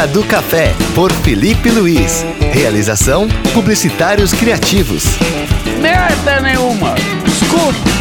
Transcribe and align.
Hora 0.00 0.08
do 0.08 0.24
Café, 0.24 0.72
por 0.94 1.12
Felipe 1.12 1.70
Luiz. 1.70 2.24
Realização 2.54 3.28
Publicitários 3.52 4.32
Criativos. 4.32 5.04
Merda 5.78 6.40
nenhuma! 6.40 6.94
Desculpa! 7.22 8.00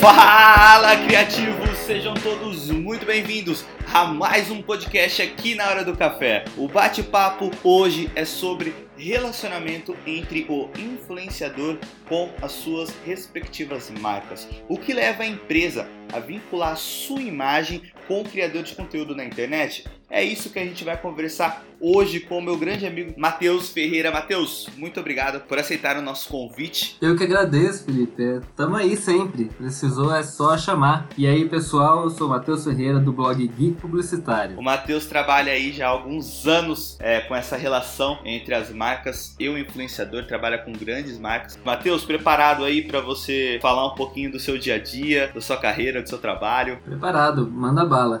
Fala, 0.00 0.96
criativos! 0.96 1.76
Sejam 1.84 2.14
todos 2.14 2.70
muito 2.70 3.04
bem-vindos 3.04 3.66
a 3.92 4.06
mais 4.06 4.50
um 4.50 4.62
podcast 4.62 5.20
aqui 5.20 5.54
na 5.54 5.68
Hora 5.68 5.84
do 5.84 5.94
Café. 5.94 6.46
O 6.56 6.66
bate-papo 6.66 7.50
hoje 7.62 8.10
é 8.14 8.24
sobre 8.24 8.74
relacionamento 9.02 9.96
entre 10.06 10.46
o 10.48 10.70
influenciador 10.78 11.76
com 12.08 12.30
as 12.40 12.52
suas 12.52 12.90
respectivas 13.04 13.90
marcas. 13.90 14.48
O 14.68 14.78
que 14.78 14.92
leva 14.92 15.24
a 15.24 15.26
empresa 15.26 15.88
a 16.12 16.20
vincular 16.20 16.76
sua 16.76 17.20
imagem 17.20 17.82
com 18.06 18.20
o 18.20 18.24
criador 18.24 18.62
de 18.62 18.74
conteúdo 18.76 19.16
na 19.16 19.24
internet? 19.24 19.84
É 20.12 20.22
isso 20.22 20.50
que 20.50 20.58
a 20.58 20.64
gente 20.64 20.84
vai 20.84 20.94
conversar 20.94 21.64
hoje 21.80 22.20
com 22.20 22.36
o 22.36 22.42
meu 22.42 22.58
grande 22.58 22.86
amigo 22.86 23.14
Matheus 23.16 23.70
Ferreira. 23.70 24.10
Matheus, 24.10 24.68
muito 24.76 25.00
obrigado 25.00 25.40
por 25.40 25.58
aceitar 25.58 25.96
o 25.96 26.02
nosso 26.02 26.28
convite. 26.28 26.98
Eu 27.00 27.16
que 27.16 27.24
agradeço, 27.24 27.86
Felipe. 27.86 28.22
É, 28.22 28.40
tamo 28.54 28.76
aí 28.76 28.94
sempre. 28.94 29.46
Precisou 29.46 30.14
é 30.14 30.22
só 30.22 30.58
chamar. 30.58 31.08
E 31.16 31.26
aí, 31.26 31.48
pessoal, 31.48 32.04
eu 32.04 32.10
sou 32.10 32.26
o 32.26 32.30
Matheus 32.30 32.62
Ferreira 32.62 33.00
do 33.00 33.10
blog 33.10 33.48
Geek 33.48 33.80
Publicitário. 33.80 34.58
O 34.58 34.62
Matheus 34.62 35.06
trabalha 35.06 35.50
aí 35.50 35.72
já 35.72 35.86
há 35.86 35.90
alguns 35.90 36.46
anos 36.46 36.98
é, 37.00 37.22
com 37.22 37.34
essa 37.34 37.56
relação 37.56 38.18
entre 38.22 38.54
as 38.54 38.70
marcas 38.70 39.34
e 39.40 39.48
o 39.48 39.56
influenciador, 39.56 40.26
trabalha 40.26 40.58
com 40.58 40.72
grandes 40.72 41.18
marcas. 41.18 41.58
Matheus, 41.64 42.04
preparado 42.04 42.66
aí 42.66 42.82
para 42.82 43.00
você 43.00 43.58
falar 43.62 43.86
um 43.86 43.94
pouquinho 43.94 44.30
do 44.30 44.38
seu 44.38 44.58
dia 44.58 44.74
a 44.74 44.78
dia, 44.78 45.32
da 45.34 45.40
sua 45.40 45.56
carreira, 45.56 46.02
do 46.02 46.08
seu 46.08 46.18
trabalho? 46.18 46.78
Preparado, 46.84 47.50
manda 47.50 47.82
bala. 47.86 48.20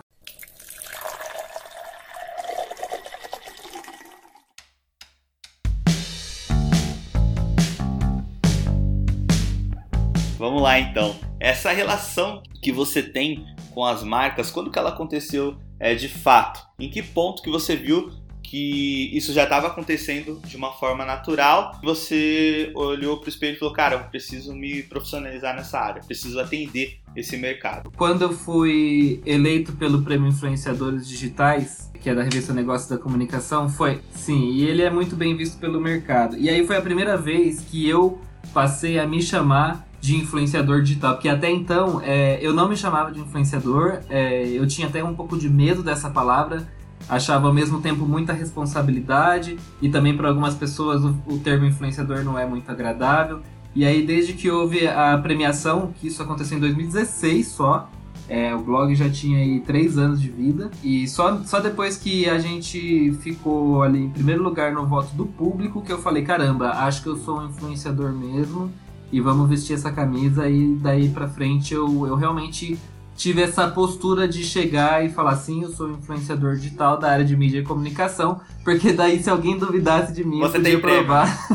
Vamos 10.42 10.60
lá 10.60 10.76
então. 10.76 11.14
Essa 11.38 11.70
relação 11.70 12.42
que 12.60 12.72
você 12.72 13.00
tem 13.00 13.46
com 13.70 13.86
as 13.86 14.02
marcas, 14.02 14.50
quando 14.50 14.72
que 14.72 14.78
ela 14.78 14.88
aconteceu 14.88 15.54
é, 15.78 15.94
de 15.94 16.08
fato? 16.08 16.66
Em 16.80 16.90
que 16.90 17.00
ponto 17.00 17.44
que 17.44 17.48
você 17.48 17.76
viu 17.76 18.10
que 18.42 19.16
isso 19.16 19.32
já 19.32 19.44
estava 19.44 19.68
acontecendo 19.68 20.40
de 20.44 20.56
uma 20.56 20.72
forma 20.72 21.04
natural? 21.04 21.78
Você 21.84 22.72
olhou 22.74 23.18
para 23.18 23.26
o 23.26 23.28
espelho 23.28 23.54
e 23.54 23.58
falou, 23.60 23.72
cara, 23.72 23.94
eu 23.94 24.00
preciso 24.06 24.52
me 24.52 24.82
profissionalizar 24.82 25.54
nessa 25.54 25.78
área, 25.78 26.02
preciso 26.02 26.40
atender 26.40 26.98
esse 27.14 27.36
mercado. 27.36 27.92
Quando 27.96 28.22
eu 28.22 28.32
fui 28.32 29.22
eleito 29.24 29.74
pelo 29.74 30.02
Prêmio 30.02 30.26
Influenciadores 30.26 31.06
Digitais, 31.06 31.88
que 32.00 32.10
é 32.10 32.14
da 32.16 32.24
revista 32.24 32.52
Negócios 32.52 32.90
da 32.90 32.98
Comunicação, 32.98 33.68
foi 33.68 34.00
sim, 34.10 34.50
e 34.54 34.64
ele 34.64 34.82
é 34.82 34.90
muito 34.90 35.14
bem 35.14 35.36
visto 35.36 35.60
pelo 35.60 35.80
mercado. 35.80 36.36
E 36.36 36.50
aí 36.50 36.66
foi 36.66 36.76
a 36.76 36.82
primeira 36.82 37.16
vez 37.16 37.60
que 37.60 37.88
eu 37.88 38.20
passei 38.52 38.98
a 38.98 39.06
me 39.06 39.22
chamar 39.22 39.91
de 40.02 40.16
influenciador 40.16 40.82
digital, 40.82 41.14
porque 41.14 41.28
até 41.28 41.48
então 41.48 42.02
é, 42.04 42.36
eu 42.42 42.52
não 42.52 42.68
me 42.68 42.76
chamava 42.76 43.12
de 43.12 43.20
influenciador, 43.20 44.00
é, 44.10 44.48
eu 44.48 44.66
tinha 44.66 44.88
até 44.88 45.02
um 45.02 45.14
pouco 45.14 45.38
de 45.38 45.48
medo 45.48 45.80
dessa 45.80 46.10
palavra, 46.10 46.66
achava 47.08 47.46
ao 47.46 47.54
mesmo 47.54 47.80
tempo 47.80 48.04
muita 48.04 48.32
responsabilidade 48.32 49.56
e 49.80 49.88
também 49.88 50.16
para 50.16 50.28
algumas 50.28 50.56
pessoas 50.56 51.04
o, 51.04 51.16
o, 51.28 51.38
termo 51.38 51.66
influenciador 51.66 52.24
não 52.24 52.36
é 52.36 52.44
muito 52.44 52.68
agradável. 52.68 53.42
E 53.76 53.84
aí 53.84 54.04
desde 54.04 54.32
que 54.32 54.50
houve 54.50 54.88
a 54.88 55.16
premiação, 55.18 55.94
que 56.00 56.08
isso 56.08 56.20
aconteceu 56.20 56.58
em 56.58 56.60
2016 56.60 57.46
só, 57.46 57.88
é, 58.28 58.52
o 58.52 58.58
blog 58.58 58.92
já 58.96 59.08
tinha 59.08 59.38
aí 59.38 59.60
três 59.60 59.96
anos 59.96 60.20
de 60.20 60.28
vida 60.28 60.68
e 60.82 61.06
só, 61.06 61.38
só 61.44 61.60
depois 61.60 61.96
que 61.96 62.28
a 62.28 62.40
gente 62.40 63.12
ficou 63.20 63.84
ali 63.84 64.00
em 64.00 64.10
primeiro 64.10 64.42
lugar 64.42 64.72
no 64.72 64.84
voto 64.84 65.14
do 65.14 65.26
público 65.26 65.80
que 65.80 65.92
eu 65.92 65.98
falei 65.98 66.24
caramba, 66.24 66.70
acho 66.70 67.04
que 67.04 67.08
eu 67.08 67.16
sou 67.16 67.38
um 67.38 67.46
influenciador 67.46 68.12
mesmo 68.12 68.68
e 69.12 69.20
vamos 69.20 69.48
vestir 69.48 69.74
essa 69.74 69.92
camisa 69.92 70.48
e 70.48 70.74
daí 70.74 71.10
pra 71.10 71.28
frente 71.28 71.74
eu, 71.74 72.06
eu 72.06 72.16
realmente 72.16 72.78
tive 73.16 73.42
essa 73.42 73.68
postura 73.68 74.26
de 74.26 74.42
chegar 74.42 75.04
e 75.04 75.08
falar 75.08 75.32
assim, 75.32 75.62
eu 75.62 75.70
sou 75.70 75.90
influenciador 75.90 76.56
digital 76.56 76.98
da 76.98 77.10
área 77.10 77.24
de 77.24 77.36
mídia 77.36 77.58
e 77.60 77.62
comunicação, 77.62 78.40
porque 78.64 78.92
daí 78.92 79.22
se 79.22 79.30
alguém 79.30 79.56
duvidasse 79.56 80.12
de 80.12 80.24
mim, 80.24 80.40
você 80.40 80.56
eu 80.56 80.62
podia 80.62 80.80
provar. 80.80 81.48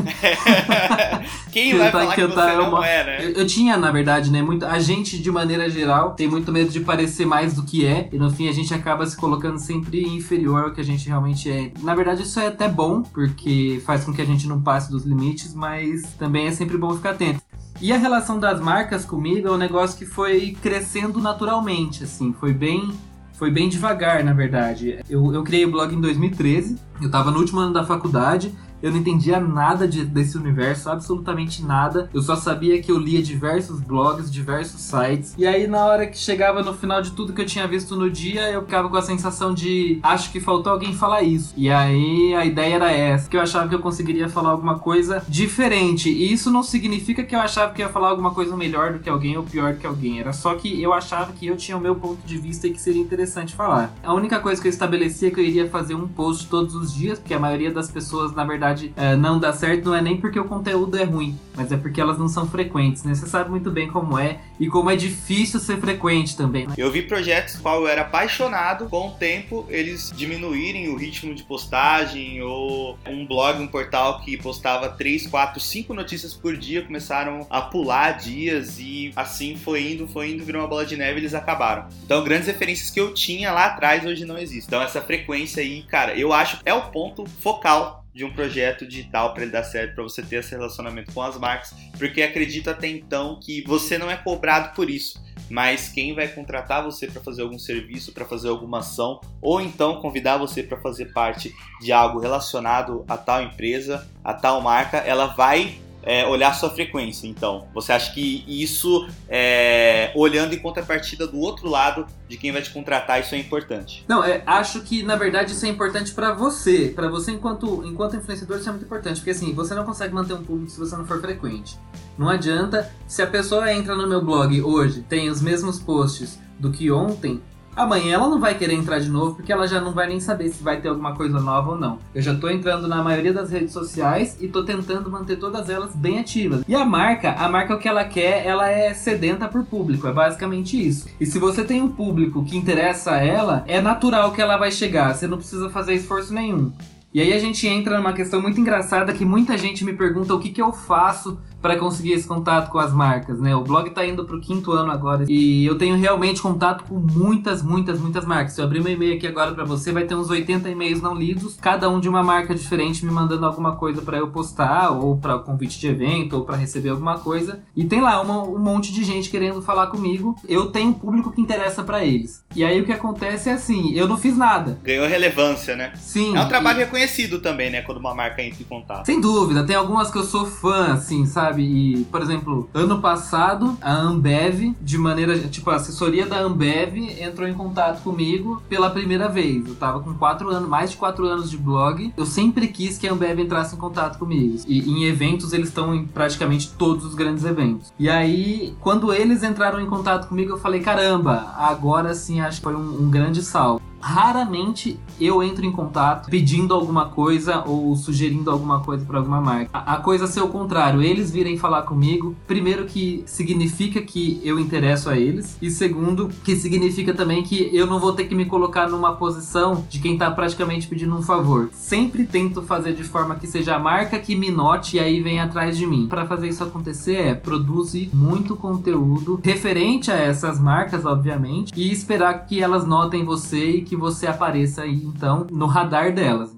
Quem 1.52 1.76
vai 1.76 1.90
falar 1.90 2.14
que, 2.14 2.26
que 2.26 2.26
você 2.26 2.52
não 2.52 2.70
uma... 2.70 2.86
é, 2.86 3.04
né? 3.04 3.24
Eu, 3.24 3.30
eu, 3.32 3.46
tinha, 3.46 3.76
na 3.76 3.90
verdade, 3.90 4.30
né, 4.30 4.40
muito 4.40 4.64
a 4.64 4.78
gente 4.78 5.18
de 5.18 5.30
maneira 5.30 5.68
geral 5.68 6.12
tem 6.12 6.28
muito 6.28 6.52
medo 6.52 6.70
de 6.70 6.80
parecer 6.80 7.26
mais 7.26 7.54
do 7.54 7.62
que 7.62 7.84
é, 7.84 8.08
e 8.12 8.18
no 8.18 8.30
fim 8.30 8.48
a 8.48 8.52
gente 8.52 8.72
acaba 8.72 9.04
se 9.04 9.16
colocando 9.16 9.58
sempre 9.58 10.02
inferior 10.02 10.64
ao 10.64 10.70
que 10.72 10.80
a 10.80 10.84
gente 10.84 11.08
realmente 11.08 11.50
é. 11.50 11.72
Na 11.82 11.94
verdade 11.94 12.22
isso 12.22 12.38
é 12.38 12.46
até 12.46 12.68
bom, 12.68 13.02
porque 13.02 13.82
faz 13.84 14.04
com 14.04 14.12
que 14.12 14.22
a 14.22 14.26
gente 14.26 14.46
não 14.46 14.60
passe 14.62 14.90
dos 14.90 15.04
limites, 15.04 15.54
mas 15.54 16.02
também 16.18 16.46
é 16.46 16.52
sempre 16.52 16.78
bom 16.78 16.94
ficar 16.94 17.10
atento. 17.10 17.47
E 17.80 17.92
a 17.92 17.96
relação 17.96 18.40
das 18.40 18.60
marcas 18.60 19.04
comigo 19.04 19.46
é 19.46 19.52
um 19.52 19.56
negócio 19.56 19.96
que 19.96 20.04
foi 20.04 20.56
crescendo 20.60 21.20
naturalmente, 21.20 22.02
assim, 22.04 22.32
foi 22.32 22.52
bem 22.52 22.92
foi 23.34 23.52
bem 23.52 23.68
devagar, 23.68 24.24
na 24.24 24.32
verdade. 24.32 24.98
Eu, 25.08 25.32
eu 25.32 25.44
criei 25.44 25.64
o 25.64 25.70
blog 25.70 25.94
em 25.94 26.00
2013, 26.00 26.76
eu 27.00 27.08
tava 27.08 27.30
no 27.30 27.38
último 27.38 27.60
ano 27.60 27.72
da 27.72 27.84
faculdade 27.84 28.52
eu 28.82 28.90
não 28.90 28.98
entendia 28.98 29.40
nada 29.40 29.86
de, 29.86 30.04
desse 30.04 30.36
universo, 30.36 30.90
absolutamente 30.90 31.64
nada. 31.64 32.08
Eu 32.12 32.22
só 32.22 32.36
sabia 32.36 32.80
que 32.80 32.90
eu 32.90 32.98
lia 32.98 33.22
diversos 33.22 33.80
blogs, 33.80 34.30
diversos 34.30 34.80
sites. 34.80 35.34
E 35.36 35.46
aí, 35.46 35.66
na 35.66 35.84
hora 35.84 36.06
que 36.06 36.18
chegava 36.18 36.62
no 36.62 36.74
final 36.74 37.02
de 37.02 37.12
tudo 37.12 37.32
que 37.32 37.40
eu 37.40 37.46
tinha 37.46 37.66
visto 37.66 37.96
no 37.96 38.10
dia, 38.10 38.50
eu 38.50 38.62
ficava 38.62 38.88
com 38.88 38.96
a 38.96 39.02
sensação 39.02 39.52
de 39.52 39.98
acho 40.02 40.30
que 40.30 40.40
faltou 40.40 40.72
alguém 40.72 40.94
falar 40.94 41.22
isso. 41.22 41.52
E 41.56 41.70
aí 41.70 42.34
a 42.34 42.44
ideia 42.44 42.76
era 42.76 42.92
essa, 42.92 43.28
que 43.28 43.36
eu 43.36 43.40
achava 43.40 43.68
que 43.68 43.74
eu 43.74 43.80
conseguiria 43.80 44.28
falar 44.28 44.50
alguma 44.50 44.78
coisa 44.78 45.22
diferente. 45.28 46.10
E 46.10 46.32
isso 46.32 46.50
não 46.50 46.62
significa 46.62 47.24
que 47.24 47.34
eu 47.34 47.40
achava 47.40 47.72
que 47.72 47.82
ia 47.82 47.88
falar 47.88 48.10
alguma 48.10 48.32
coisa 48.32 48.56
melhor 48.56 48.92
do 48.92 48.98
que 48.98 49.08
alguém 49.08 49.36
ou 49.36 49.42
pior 49.42 49.72
do 49.74 49.80
que 49.80 49.86
alguém. 49.86 50.20
Era 50.20 50.32
só 50.32 50.54
que 50.54 50.80
eu 50.80 50.92
achava 50.92 51.32
que 51.32 51.46
eu 51.46 51.56
tinha 51.56 51.76
o 51.76 51.80
meu 51.80 51.94
ponto 51.94 52.24
de 52.26 52.38
vista 52.38 52.66
e 52.66 52.72
que 52.72 52.80
seria 52.80 53.00
interessante 53.00 53.54
falar. 53.54 53.92
A 54.02 54.14
única 54.14 54.38
coisa 54.38 54.60
que 54.60 54.68
eu 54.68 54.70
estabelecia 54.70 55.28
é 55.28 55.30
que 55.30 55.40
eu 55.40 55.44
iria 55.44 55.68
fazer 55.68 55.94
um 55.94 56.06
post 56.06 56.46
todos 56.48 56.74
os 56.74 56.92
dias, 56.92 57.18
porque 57.18 57.34
a 57.34 57.38
maioria 57.38 57.72
das 57.72 57.90
pessoas, 57.90 58.32
na 58.32 58.44
verdade, 58.44 58.67
verdade, 58.68 58.92
é, 58.96 59.16
não 59.16 59.38
dá 59.38 59.52
certo 59.52 59.86
não 59.86 59.94
é 59.94 60.02
nem 60.02 60.16
porque 60.16 60.38
o 60.38 60.44
conteúdo 60.44 60.96
é 60.96 61.04
ruim, 61.04 61.38
mas 61.56 61.72
é 61.72 61.76
porque 61.76 62.00
elas 62.00 62.18
não 62.18 62.28
são 62.28 62.48
frequentes, 62.48 63.02
né? 63.04 63.14
Você 63.14 63.26
sabe 63.26 63.50
muito 63.50 63.70
bem 63.70 63.88
como 63.88 64.18
é 64.18 64.40
e 64.58 64.68
como 64.68 64.90
é 64.90 64.96
difícil 64.96 65.60
ser 65.60 65.78
frequente 65.78 66.36
também. 66.36 66.66
Né? 66.66 66.74
Eu 66.76 66.90
vi 66.90 67.02
projetos 67.02 67.56
qual 67.56 67.82
eu 67.82 67.88
era 67.88 68.02
apaixonado, 68.02 68.88
com 68.88 69.08
o 69.08 69.10
tempo 69.12 69.66
eles 69.68 70.12
diminuírem 70.14 70.88
o 70.88 70.96
ritmo 70.96 71.34
de 71.34 71.42
postagem 71.42 72.42
ou 72.42 72.98
um 73.06 73.26
blog, 73.26 73.60
um 73.60 73.66
portal 73.66 74.20
que 74.20 74.36
postava 74.36 74.88
3, 74.88 75.26
4, 75.26 75.60
5 75.60 75.94
notícias 75.94 76.34
por 76.34 76.56
dia 76.56 76.82
começaram 76.82 77.46
a 77.50 77.60
pular 77.60 78.12
dias 78.12 78.78
e 78.78 79.12
assim 79.16 79.56
foi 79.56 79.92
indo, 79.92 80.06
foi 80.08 80.32
indo, 80.32 80.44
virou 80.44 80.62
uma 80.62 80.68
bola 80.68 80.84
de 80.84 80.96
neve 80.96 81.18
e 81.18 81.20
eles 81.22 81.34
acabaram. 81.34 81.86
Então, 82.04 82.22
grandes 82.24 82.46
referências 82.46 82.90
que 82.90 83.00
eu 83.00 83.14
tinha 83.14 83.52
lá 83.52 83.66
atrás 83.66 84.04
hoje 84.04 84.24
não 84.24 84.38
existem. 84.38 84.66
Então, 84.66 84.82
essa 84.82 85.00
frequência 85.00 85.62
aí, 85.62 85.82
cara, 85.82 86.14
eu 86.14 86.32
acho 86.32 86.58
que 86.58 86.62
é 86.68 86.74
o 86.74 86.82
ponto 86.90 87.24
focal 87.26 88.04
de 88.14 88.24
um 88.24 88.32
projeto 88.32 88.86
digital 88.86 89.32
para 89.32 89.42
ele 89.42 89.52
dar 89.52 89.62
certo, 89.62 89.94
para 89.94 90.02
você 90.02 90.22
ter 90.22 90.36
esse 90.36 90.50
relacionamento 90.50 91.12
com 91.12 91.22
as 91.22 91.38
marcas, 91.38 91.74
porque 91.96 92.22
acredito 92.22 92.68
até 92.68 92.88
então 92.88 93.38
que 93.40 93.62
você 93.62 93.98
não 93.98 94.10
é 94.10 94.16
cobrado 94.16 94.74
por 94.74 94.90
isso, 94.90 95.22
mas 95.50 95.88
quem 95.88 96.14
vai 96.14 96.28
contratar 96.28 96.82
você 96.82 97.06
para 97.06 97.22
fazer 97.22 97.42
algum 97.42 97.58
serviço, 97.58 98.12
para 98.12 98.24
fazer 98.24 98.48
alguma 98.48 98.78
ação, 98.78 99.20
ou 99.40 99.60
então 99.60 100.00
convidar 100.00 100.36
você 100.36 100.62
para 100.62 100.80
fazer 100.80 101.06
parte 101.12 101.54
de 101.80 101.92
algo 101.92 102.18
relacionado 102.18 103.04
a 103.08 103.16
tal 103.16 103.42
empresa, 103.42 104.08
a 104.24 104.34
tal 104.34 104.60
marca, 104.60 104.98
ela 104.98 105.26
vai 105.26 105.78
é, 106.02 106.26
olhar 106.26 106.52
sua 106.54 106.70
frequência. 106.70 107.26
Então, 107.26 107.66
você 107.74 107.92
acha 107.92 108.12
que 108.12 108.44
isso, 108.46 109.08
é, 109.28 110.12
olhando 110.14 110.54
em 110.54 110.58
contrapartida 110.58 111.26
do 111.26 111.38
outro 111.38 111.68
lado 111.68 112.06
de 112.28 112.36
quem 112.36 112.52
vai 112.52 112.62
te 112.62 112.70
contratar, 112.70 113.20
isso 113.20 113.34
é 113.34 113.38
importante? 113.38 114.04
Não, 114.08 114.22
é, 114.22 114.42
acho 114.46 114.80
que 114.82 115.02
na 115.02 115.16
verdade 115.16 115.52
isso 115.52 115.64
é 115.64 115.68
importante 115.68 116.12
para 116.12 116.32
você, 116.32 116.92
para 116.94 117.08
você 117.08 117.32
enquanto 117.32 117.84
enquanto 117.84 118.16
influenciador 118.16 118.58
isso 118.58 118.68
é 118.68 118.72
muito 118.72 118.84
importante, 118.84 119.16
porque 119.16 119.30
assim 119.30 119.52
você 119.52 119.74
não 119.74 119.84
consegue 119.84 120.14
manter 120.14 120.34
um 120.34 120.44
público 120.44 120.70
se 120.70 120.78
você 120.78 120.96
não 120.96 121.06
for 121.06 121.20
frequente. 121.20 121.78
Não 122.16 122.28
adianta 122.28 122.90
se 123.06 123.22
a 123.22 123.26
pessoa 123.26 123.72
entra 123.72 123.94
no 123.94 124.06
meu 124.06 124.24
blog 124.24 124.60
hoje 124.62 125.02
tem 125.02 125.28
os 125.28 125.40
mesmos 125.40 125.78
posts 125.78 126.38
do 126.58 126.72
que 126.72 126.90
ontem, 126.90 127.40
Amanhã 127.78 128.14
ela 128.14 128.28
não 128.28 128.40
vai 128.40 128.56
querer 128.56 128.74
entrar 128.74 128.98
de 128.98 129.08
novo 129.08 129.36
porque 129.36 129.52
ela 129.52 129.64
já 129.68 129.80
não 129.80 129.92
vai 129.92 130.08
nem 130.08 130.18
saber 130.18 130.48
se 130.48 130.64
vai 130.64 130.80
ter 130.80 130.88
alguma 130.88 131.14
coisa 131.14 131.38
nova 131.38 131.70
ou 131.70 131.78
não. 131.78 132.00
Eu 132.12 132.20
já 132.20 132.34
tô 132.34 132.50
entrando 132.50 132.88
na 132.88 133.04
maioria 133.04 133.32
das 133.32 133.52
redes 133.52 133.72
sociais 133.72 134.36
e 134.40 134.48
tô 134.48 134.64
tentando 134.64 135.08
manter 135.08 135.36
todas 135.36 135.70
elas 135.70 135.94
bem 135.94 136.18
ativas. 136.18 136.64
E 136.66 136.74
a 136.74 136.84
marca, 136.84 137.30
a 137.30 137.48
marca 137.48 137.76
o 137.76 137.78
que 137.78 137.86
ela 137.86 138.02
quer, 138.02 138.44
ela 138.44 138.68
é 138.68 138.92
sedenta 138.92 139.46
por 139.46 139.64
público, 139.64 140.08
é 140.08 140.12
basicamente 140.12 140.76
isso. 140.76 141.06
E 141.20 141.24
se 141.24 141.38
você 141.38 141.62
tem 141.62 141.80
um 141.80 141.88
público 141.88 142.44
que 142.44 142.56
interessa 142.56 143.12
a 143.12 143.24
ela, 143.24 143.62
é 143.68 143.80
natural 143.80 144.32
que 144.32 144.42
ela 144.42 144.56
vai 144.56 144.72
chegar, 144.72 145.14
você 145.14 145.28
não 145.28 145.38
precisa 145.38 145.70
fazer 145.70 145.94
esforço 145.94 146.34
nenhum. 146.34 146.72
E 147.14 147.22
aí 147.22 147.32
a 147.32 147.38
gente 147.38 147.66
entra 147.66 147.96
numa 147.96 148.12
questão 148.12 148.42
muito 148.42 148.60
engraçada 148.60 149.14
que 149.14 149.24
muita 149.24 149.56
gente 149.56 149.84
me 149.84 149.94
pergunta 149.94 150.34
o 150.34 150.40
que, 150.40 150.50
que 150.50 150.60
eu 150.60 150.72
faço 150.72 151.38
para 151.60 151.76
conseguir 151.76 152.12
esse 152.12 152.26
contato 152.26 152.70
com 152.70 152.78
as 152.78 152.92
marcas, 152.92 153.40
né? 153.40 153.54
O 153.54 153.62
blog 153.62 153.90
tá 153.90 154.06
indo 154.06 154.24
pro 154.24 154.40
quinto 154.40 154.72
ano 154.72 154.90
agora 154.90 155.24
e 155.28 155.64
eu 155.66 155.76
tenho 155.76 155.96
realmente 155.96 156.40
contato 156.40 156.84
com 156.84 156.94
muitas, 156.94 157.62
muitas, 157.62 158.00
muitas 158.00 158.24
marcas. 158.24 158.52
Se 158.52 158.60
eu 158.60 158.64
abrir 158.64 158.82
meu 158.82 158.92
e-mail 158.92 159.16
aqui 159.16 159.26
agora 159.26 159.52
para 159.52 159.64
você, 159.64 159.92
vai 159.92 160.04
ter 160.04 160.14
uns 160.14 160.30
80 160.30 160.68
e-mails 160.68 161.02
não 161.02 161.14
lidos, 161.14 161.56
cada 161.60 161.88
um 161.88 162.00
de 162.00 162.08
uma 162.08 162.22
marca 162.22 162.54
diferente 162.54 163.04
me 163.04 163.10
mandando 163.10 163.44
alguma 163.44 163.76
coisa 163.76 164.02
para 164.02 164.18
eu 164.18 164.28
postar, 164.28 164.90
ou 164.90 165.16
para 165.16 165.38
convite 165.38 165.78
de 165.78 165.88
evento, 165.88 166.34
ou 166.34 166.44
para 166.44 166.56
receber 166.56 166.90
alguma 166.90 167.18
coisa. 167.18 167.60
E 167.76 167.84
tem 167.84 168.00
lá 168.00 168.20
uma, 168.20 168.42
um 168.42 168.58
monte 168.58 168.92
de 168.92 169.04
gente 169.04 169.30
querendo 169.30 169.60
falar 169.62 169.88
comigo. 169.88 170.36
Eu 170.48 170.66
tenho 170.66 170.90
um 170.90 170.94
público 170.94 171.32
que 171.32 171.40
interessa 171.40 171.82
para 171.82 172.04
eles. 172.04 172.44
E 172.54 172.64
aí 172.64 172.80
o 172.80 172.84
que 172.84 172.92
acontece 172.92 173.48
é 173.48 173.54
assim, 173.54 173.92
eu 173.94 174.06
não 174.06 174.16
fiz 174.16 174.36
nada. 174.36 174.78
Ganhou 174.82 175.06
relevância, 175.06 175.74
né? 175.76 175.92
Sim. 175.96 176.36
É 176.36 176.40
um 176.40 176.48
trabalho 176.48 176.80
e... 176.80 176.84
reconhecido 176.84 177.40
também, 177.40 177.70
né? 177.70 177.82
Quando 177.82 177.98
uma 177.98 178.14
marca 178.14 178.42
entra 178.42 178.62
em 178.62 178.66
contato. 178.66 179.06
Sem 179.06 179.20
dúvida, 179.20 179.64
tem 179.64 179.76
algumas 179.76 180.10
que 180.10 180.18
eu 180.18 180.24
sou 180.24 180.46
fã, 180.46 180.92
assim, 180.92 181.26
sabe? 181.26 181.47
Sabe? 181.48 181.62
E, 181.62 182.04
por 182.04 182.20
exemplo, 182.20 182.68
ano 182.74 183.00
passado, 183.00 183.76
a 183.80 183.92
Ambev, 183.92 184.74
de 184.80 184.98
maneira. 184.98 185.38
Tipo, 185.38 185.70
a 185.70 185.76
assessoria 185.76 186.26
da 186.26 186.40
Ambev 186.40 186.96
entrou 187.20 187.48
em 187.48 187.54
contato 187.54 188.02
comigo 188.02 188.62
pela 188.68 188.90
primeira 188.90 189.28
vez. 189.28 189.66
Eu 189.66 189.74
tava 189.74 190.00
com 190.00 190.14
quatro 190.14 190.50
anos, 190.50 190.68
mais 190.68 190.90
de 190.90 190.96
quatro 190.96 191.24
anos 191.24 191.50
de 191.50 191.56
blog. 191.56 192.12
Eu 192.16 192.26
sempre 192.26 192.68
quis 192.68 192.98
que 192.98 193.08
a 193.08 193.12
Ambev 193.12 193.40
entrasse 193.40 193.74
em 193.74 193.78
contato 193.78 194.18
comigo. 194.18 194.58
E 194.66 194.80
em 194.80 195.04
eventos, 195.04 195.52
eles 195.52 195.68
estão 195.68 195.94
em 195.94 196.06
praticamente 196.06 196.70
todos 196.76 197.04
os 197.04 197.14
grandes 197.14 197.44
eventos. 197.44 197.92
E 197.98 198.08
aí, 198.08 198.74
quando 198.80 199.12
eles 199.12 199.42
entraram 199.42 199.80
em 199.80 199.86
contato 199.86 200.28
comigo, 200.28 200.52
eu 200.52 200.58
falei: 200.58 200.80
caramba, 200.80 201.54
agora 201.56 202.14
sim 202.14 202.40
acho 202.40 202.58
que 202.58 202.64
foi 202.64 202.74
um, 202.74 203.02
um 203.02 203.10
grande 203.10 203.42
salto. 203.42 203.87
Raramente 204.00 204.98
eu 205.20 205.42
entro 205.42 205.64
em 205.66 205.72
contato 205.72 206.30
pedindo 206.30 206.72
alguma 206.72 207.06
coisa 207.06 207.64
ou 207.66 207.94
sugerindo 207.96 208.50
alguma 208.50 208.80
coisa 208.80 209.04
para 209.04 209.18
alguma 209.18 209.40
marca. 209.40 209.70
A, 209.72 209.96
coisa 209.96 210.26
ser 210.26 210.40
o 210.40 210.48
contrário, 210.48 211.02
eles 211.02 211.30
virem 211.30 211.58
falar 211.58 211.82
comigo, 211.82 212.36
primeiro 212.46 212.84
que 212.84 213.22
significa 213.26 214.00
que 214.00 214.40
eu 214.44 214.58
interesso 214.58 215.10
a 215.10 215.16
eles 215.16 215.58
e 215.60 215.70
segundo 215.70 216.28
que 216.44 216.54
significa 216.56 217.12
também 217.12 217.42
que 217.42 217.68
eu 217.72 217.86
não 217.86 217.98
vou 217.98 218.12
ter 218.12 218.24
que 218.24 218.34
me 218.34 218.44
colocar 218.44 218.88
numa 218.88 219.16
posição 219.16 219.84
de 219.88 219.98
quem 219.98 220.16
tá 220.16 220.30
praticamente 220.30 220.86
pedindo 220.86 221.16
um 221.16 221.22
favor. 221.22 221.68
Sempre 221.72 222.24
tento 222.24 222.62
fazer 222.62 222.94
de 222.94 223.04
forma 223.04 223.34
que 223.34 223.46
seja 223.46 223.74
a 223.74 223.78
marca 223.78 224.18
que 224.18 224.36
me 224.36 224.50
note 224.50 224.96
e 224.96 225.00
aí 225.00 225.20
vem 225.20 225.40
atrás 225.40 225.76
de 225.76 225.86
mim. 225.86 226.06
Para 226.06 226.26
fazer 226.26 226.48
isso 226.48 226.62
acontecer 226.62 227.16
é 227.16 227.34
produzir 227.34 228.10
muito 228.14 228.54
conteúdo 228.54 229.40
referente 229.42 230.10
a 230.10 230.16
essas 230.16 230.60
marcas, 230.60 231.04
obviamente, 231.04 231.72
e 231.76 231.90
esperar 231.90 232.46
que 232.46 232.62
elas 232.62 232.86
notem 232.86 233.24
você 233.24 233.70
e 233.70 233.82
que 233.88 233.96
você 233.96 234.26
apareça 234.26 234.82
aí 234.82 235.02
então 235.02 235.46
no 235.50 235.66
radar 235.66 236.14
delas. 236.14 236.57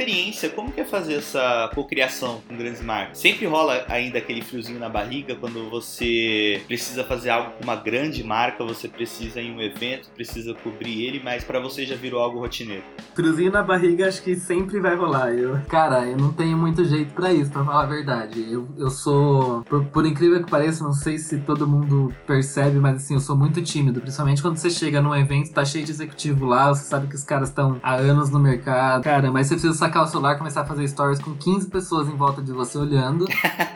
Experiência, 0.00 0.48
como 0.48 0.72
que 0.72 0.80
é 0.80 0.84
fazer 0.84 1.14
essa 1.14 1.70
cocriação 1.74 2.40
com 2.48 2.56
grandes 2.56 2.82
marcas? 2.82 3.18
Sempre 3.18 3.46
rola 3.46 3.84
ainda 3.88 4.18
aquele 4.18 4.40
friozinho 4.40 4.78
na 4.78 4.88
barriga 4.88 5.36
quando 5.36 5.68
você 5.68 6.62
precisa 6.66 7.04
fazer 7.04 7.28
algo 7.28 7.50
com 7.52 7.64
uma 7.64 7.76
grande 7.76 8.24
marca, 8.24 8.64
você 8.64 8.88
precisa 8.88 9.40
em 9.40 9.54
um 9.54 9.60
evento, 9.60 10.08
precisa 10.14 10.54
cobrir 10.54 11.04
ele, 11.04 11.20
mas 11.22 11.44
para 11.44 11.60
você 11.60 11.84
já 11.84 11.96
virou 11.96 12.22
algo 12.22 12.38
rotineiro. 12.38 12.82
Friozinho 13.14 13.52
na 13.52 13.62
barriga 13.62 14.08
acho 14.08 14.22
que 14.22 14.36
sempre 14.36 14.80
vai 14.80 14.96
rolar. 14.96 15.32
Eu, 15.34 15.60
cara, 15.68 16.06
eu 16.06 16.16
não 16.16 16.32
tenho 16.32 16.56
muito 16.56 16.82
jeito 16.84 17.12
para 17.12 17.32
isso, 17.32 17.50
para 17.50 17.64
falar 17.64 17.82
a 17.82 17.86
verdade. 17.86 18.46
Eu, 18.50 18.66
eu 18.78 18.88
sou, 18.88 19.62
por, 19.64 19.84
por 19.86 20.06
incrível 20.06 20.42
que 20.42 20.50
pareça, 20.50 20.82
não 20.82 20.94
sei 20.94 21.18
se 21.18 21.38
todo 21.40 21.66
mundo 21.66 22.12
percebe, 22.26 22.78
mas 22.78 22.96
assim, 22.96 23.14
eu 23.14 23.20
sou 23.20 23.36
muito 23.36 23.60
tímido, 23.60 24.00
principalmente 24.00 24.40
quando 24.40 24.56
você 24.56 24.70
chega 24.70 25.02
num 25.02 25.14
evento, 25.14 25.52
tá 25.52 25.64
cheio 25.64 25.84
de 25.84 25.90
executivo 25.90 26.46
lá, 26.46 26.68
você 26.68 26.84
sabe 26.84 27.06
que 27.06 27.14
os 27.14 27.24
caras 27.24 27.50
estão 27.50 27.78
há 27.82 27.96
anos 27.96 28.30
no 28.30 28.38
mercado. 28.38 29.02
Cara, 29.02 29.30
mas 29.30 29.46
você 29.46 29.54
precisa 29.54 29.89
sacar 29.90 30.04
o 30.04 30.06
celular, 30.06 30.38
começar 30.38 30.60
a 30.60 30.64
fazer 30.64 30.86
stories 30.86 31.18
com 31.18 31.34
15 31.34 31.68
pessoas 31.68 32.08
em 32.08 32.16
volta 32.16 32.40
de 32.40 32.52
você 32.52 32.78
olhando, 32.78 33.26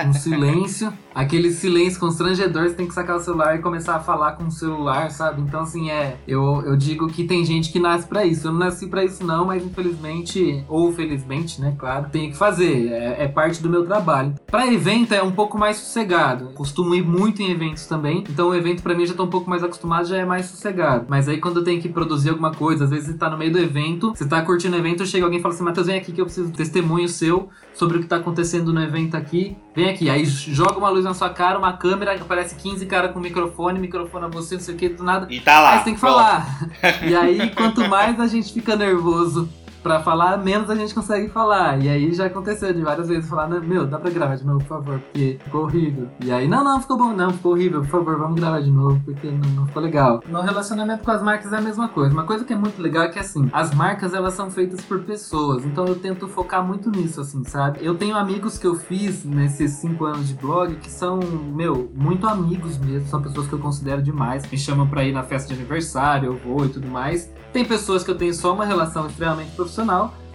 um 0.06 0.12
silêncio, 0.14 0.92
aquele 1.12 1.50
silêncio 1.50 1.98
constrangedor, 1.98 2.68
você 2.68 2.74
tem 2.74 2.86
que 2.86 2.94
sacar 2.94 3.16
o 3.16 3.20
celular 3.20 3.56
e 3.56 3.58
começar 3.58 3.96
a 3.96 4.00
falar 4.00 4.32
com 4.32 4.44
o 4.44 4.50
celular, 4.50 5.10
sabe? 5.10 5.42
Então, 5.42 5.62
assim, 5.62 5.90
é. 5.90 6.16
Eu, 6.26 6.62
eu 6.64 6.76
digo 6.76 7.08
que 7.08 7.24
tem 7.24 7.44
gente 7.44 7.72
que 7.72 7.80
nasce 7.80 8.06
para 8.06 8.24
isso. 8.24 8.46
Eu 8.46 8.52
não 8.52 8.60
nasci 8.60 8.86
para 8.86 9.04
isso, 9.04 9.26
não, 9.26 9.46
mas 9.46 9.64
infelizmente, 9.64 10.64
ou 10.68 10.92
felizmente, 10.92 11.60
né, 11.60 11.74
claro, 11.76 12.06
tenho 12.10 12.30
que 12.30 12.36
fazer. 12.36 12.92
É, 12.92 13.24
é 13.24 13.28
parte 13.28 13.60
do 13.60 13.68
meu 13.68 13.84
trabalho. 13.84 14.34
Para 14.46 14.72
evento 14.72 15.12
é 15.12 15.22
um 15.22 15.32
pouco 15.32 15.58
mais 15.58 15.78
sossegado. 15.78 16.50
Costumo 16.54 16.94
ir 16.94 17.02
muito 17.02 17.42
em 17.42 17.50
eventos 17.50 17.86
também. 17.86 18.24
Então, 18.28 18.50
o 18.50 18.54
evento 18.54 18.82
para 18.82 18.94
mim 18.94 19.04
já 19.04 19.14
tô 19.14 19.24
um 19.24 19.30
pouco 19.30 19.50
mais 19.50 19.64
acostumado, 19.64 20.06
já 20.06 20.18
é 20.18 20.24
mais 20.24 20.46
sossegado. 20.46 21.06
Mas 21.08 21.28
aí, 21.28 21.38
quando 21.38 21.58
eu 21.58 21.64
tenho 21.64 21.82
que 21.82 21.88
produzir 21.88 22.30
alguma 22.30 22.52
coisa, 22.52 22.84
às 22.84 22.90
vezes 22.90 23.06
você 23.06 23.14
tá 23.14 23.28
no 23.28 23.36
meio 23.36 23.52
do 23.52 23.58
evento, 23.58 24.14
você 24.14 24.26
tá 24.26 24.40
curtindo 24.42 24.76
o 24.76 24.78
evento, 24.78 25.04
chega 25.04 25.24
alguém 25.24 25.40
e 25.40 25.42
fala 25.42 25.54
assim, 25.54 25.64
Matheus, 25.64 25.86
vem 25.88 25.96
aqui 25.96 26.03
que 26.12 26.20
eu 26.20 26.24
preciso 26.24 26.48
de 26.48 26.56
testemunho 26.56 27.08
seu 27.08 27.48
sobre 27.74 27.98
o 27.98 28.00
que 28.00 28.06
tá 28.06 28.16
acontecendo 28.16 28.72
no 28.72 28.82
evento 28.82 29.16
aqui. 29.16 29.56
Vem 29.74 29.90
aqui. 29.90 30.08
Aí 30.08 30.24
joga 30.24 30.78
uma 30.78 30.88
luz 30.88 31.04
na 31.04 31.14
sua 31.14 31.30
cara, 31.30 31.58
uma 31.58 31.72
câmera, 31.72 32.14
aparece 32.14 32.54
15 32.56 32.86
caras 32.86 33.12
com 33.12 33.20
microfone, 33.20 33.78
microfone 33.78 34.26
a 34.26 34.28
você, 34.28 34.54
não 34.54 34.62
sei 34.62 34.74
o 34.74 34.78
que, 34.78 34.88
do 34.88 35.02
nada. 35.02 35.26
E 35.30 35.40
tá 35.40 35.60
lá. 35.60 35.72
Aí 35.72 35.78
você 35.78 35.84
tem 35.84 35.94
que 35.94 36.00
pronto. 36.00 36.14
falar. 36.14 36.68
e 37.08 37.14
aí, 37.14 37.50
quanto 37.50 37.88
mais 37.88 38.18
a 38.20 38.26
gente 38.26 38.52
fica 38.52 38.76
nervoso 38.76 39.48
pra 39.84 40.00
falar, 40.00 40.38
menos 40.38 40.70
a 40.70 40.74
gente 40.74 40.94
consegue 40.94 41.28
falar. 41.28 41.78
E 41.78 41.90
aí 41.90 42.12
já 42.14 42.24
aconteceu 42.24 42.72
de 42.72 42.80
várias 42.80 43.06
vezes 43.06 43.28
falar, 43.28 43.46
meu, 43.48 43.86
dá 43.86 43.98
pra 43.98 44.10
gravar 44.10 44.34
de 44.34 44.44
novo, 44.44 44.60
por 44.60 44.66
favor, 44.66 44.98
porque 44.98 45.38
ficou 45.44 45.64
horrível. 45.64 46.08
E 46.24 46.32
aí, 46.32 46.48
não, 46.48 46.64
não, 46.64 46.80
ficou 46.80 46.96
bom, 46.96 47.12
não, 47.12 47.30
ficou 47.30 47.52
horrível, 47.52 47.82
por 47.82 47.90
favor, 47.90 48.18
vamos 48.18 48.40
gravar 48.40 48.60
de 48.60 48.70
novo, 48.70 48.98
porque 49.04 49.30
não, 49.30 49.50
não 49.50 49.66
ficou 49.66 49.82
legal. 49.82 50.22
No 50.26 50.40
relacionamento 50.40 51.04
com 51.04 51.10
as 51.10 51.22
marcas 51.22 51.52
é 51.52 51.58
a 51.58 51.60
mesma 51.60 51.88
coisa. 51.88 52.14
Uma 52.14 52.24
coisa 52.24 52.44
que 52.46 52.54
é 52.54 52.56
muito 52.56 52.80
legal 52.80 53.04
é 53.04 53.08
que, 53.08 53.18
assim, 53.18 53.50
as 53.52 53.74
marcas, 53.74 54.14
elas 54.14 54.32
são 54.32 54.50
feitas 54.50 54.80
por 54.80 55.00
pessoas, 55.02 55.66
então 55.66 55.84
eu 55.86 55.96
tento 55.96 56.26
focar 56.28 56.64
muito 56.64 56.90
nisso, 56.90 57.20
assim, 57.20 57.44
sabe? 57.44 57.80
Eu 57.82 57.94
tenho 57.94 58.16
amigos 58.16 58.56
que 58.56 58.66
eu 58.66 58.76
fiz 58.76 59.22
nesses 59.22 59.72
cinco 59.72 60.06
anos 60.06 60.28
de 60.28 60.34
blog 60.34 60.76
que 60.76 60.90
são, 60.90 61.20
meu, 61.20 61.92
muito 61.94 62.26
amigos 62.26 62.78
mesmo, 62.78 63.06
são 63.08 63.20
pessoas 63.20 63.46
que 63.46 63.52
eu 63.52 63.58
considero 63.58 64.02
demais, 64.02 64.50
me 64.50 64.56
chamam 64.56 64.86
pra 64.86 65.04
ir 65.04 65.12
na 65.12 65.22
festa 65.22 65.52
de 65.52 65.60
aniversário, 65.60 66.28
eu 66.28 66.36
vou 66.36 66.64
e 66.64 66.70
tudo 66.70 66.88
mais. 66.88 67.30
Tem 67.52 67.64
pessoas 67.64 68.02
que 68.02 68.10
eu 68.10 68.16
tenho 68.16 68.34
só 68.34 68.52
uma 68.52 68.64
relação 68.64 69.06
extremamente 69.06 69.50
profissional 69.52 69.73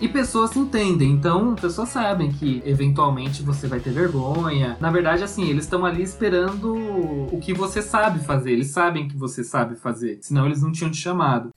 e 0.01 0.07
pessoas 0.07 0.51
se 0.51 0.59
entendem. 0.59 1.12
Então, 1.12 1.56
pessoas 1.56 1.90
sabem 1.90 2.31
que 2.31 2.61
eventualmente 2.66 3.44
você 3.44 3.68
vai 3.68 3.80
ter 3.80 3.92
vergonha. 3.92 4.78
Na 4.80 4.90
verdade, 4.90 5.23
assim, 5.23 5.49
eles 5.49 5.66
estão 5.66 5.85
ali 5.85 6.02
esperando 6.02 6.73
o 7.31 7.40
que 7.40 7.54
você 7.54 7.81
sabe 7.81 8.19
fazer. 8.19 8.52
Eles 8.52 8.68
sabem 8.68 9.07
que 9.07 9.18
você 9.18 9.44
sabe 9.44 9.75
fazer. 9.75 10.19
Senão 10.21 10.45
eles 10.45 10.61
não 10.61 10.71
tinham 10.71 10.92
te 10.92 10.97
chamado. 10.97 11.49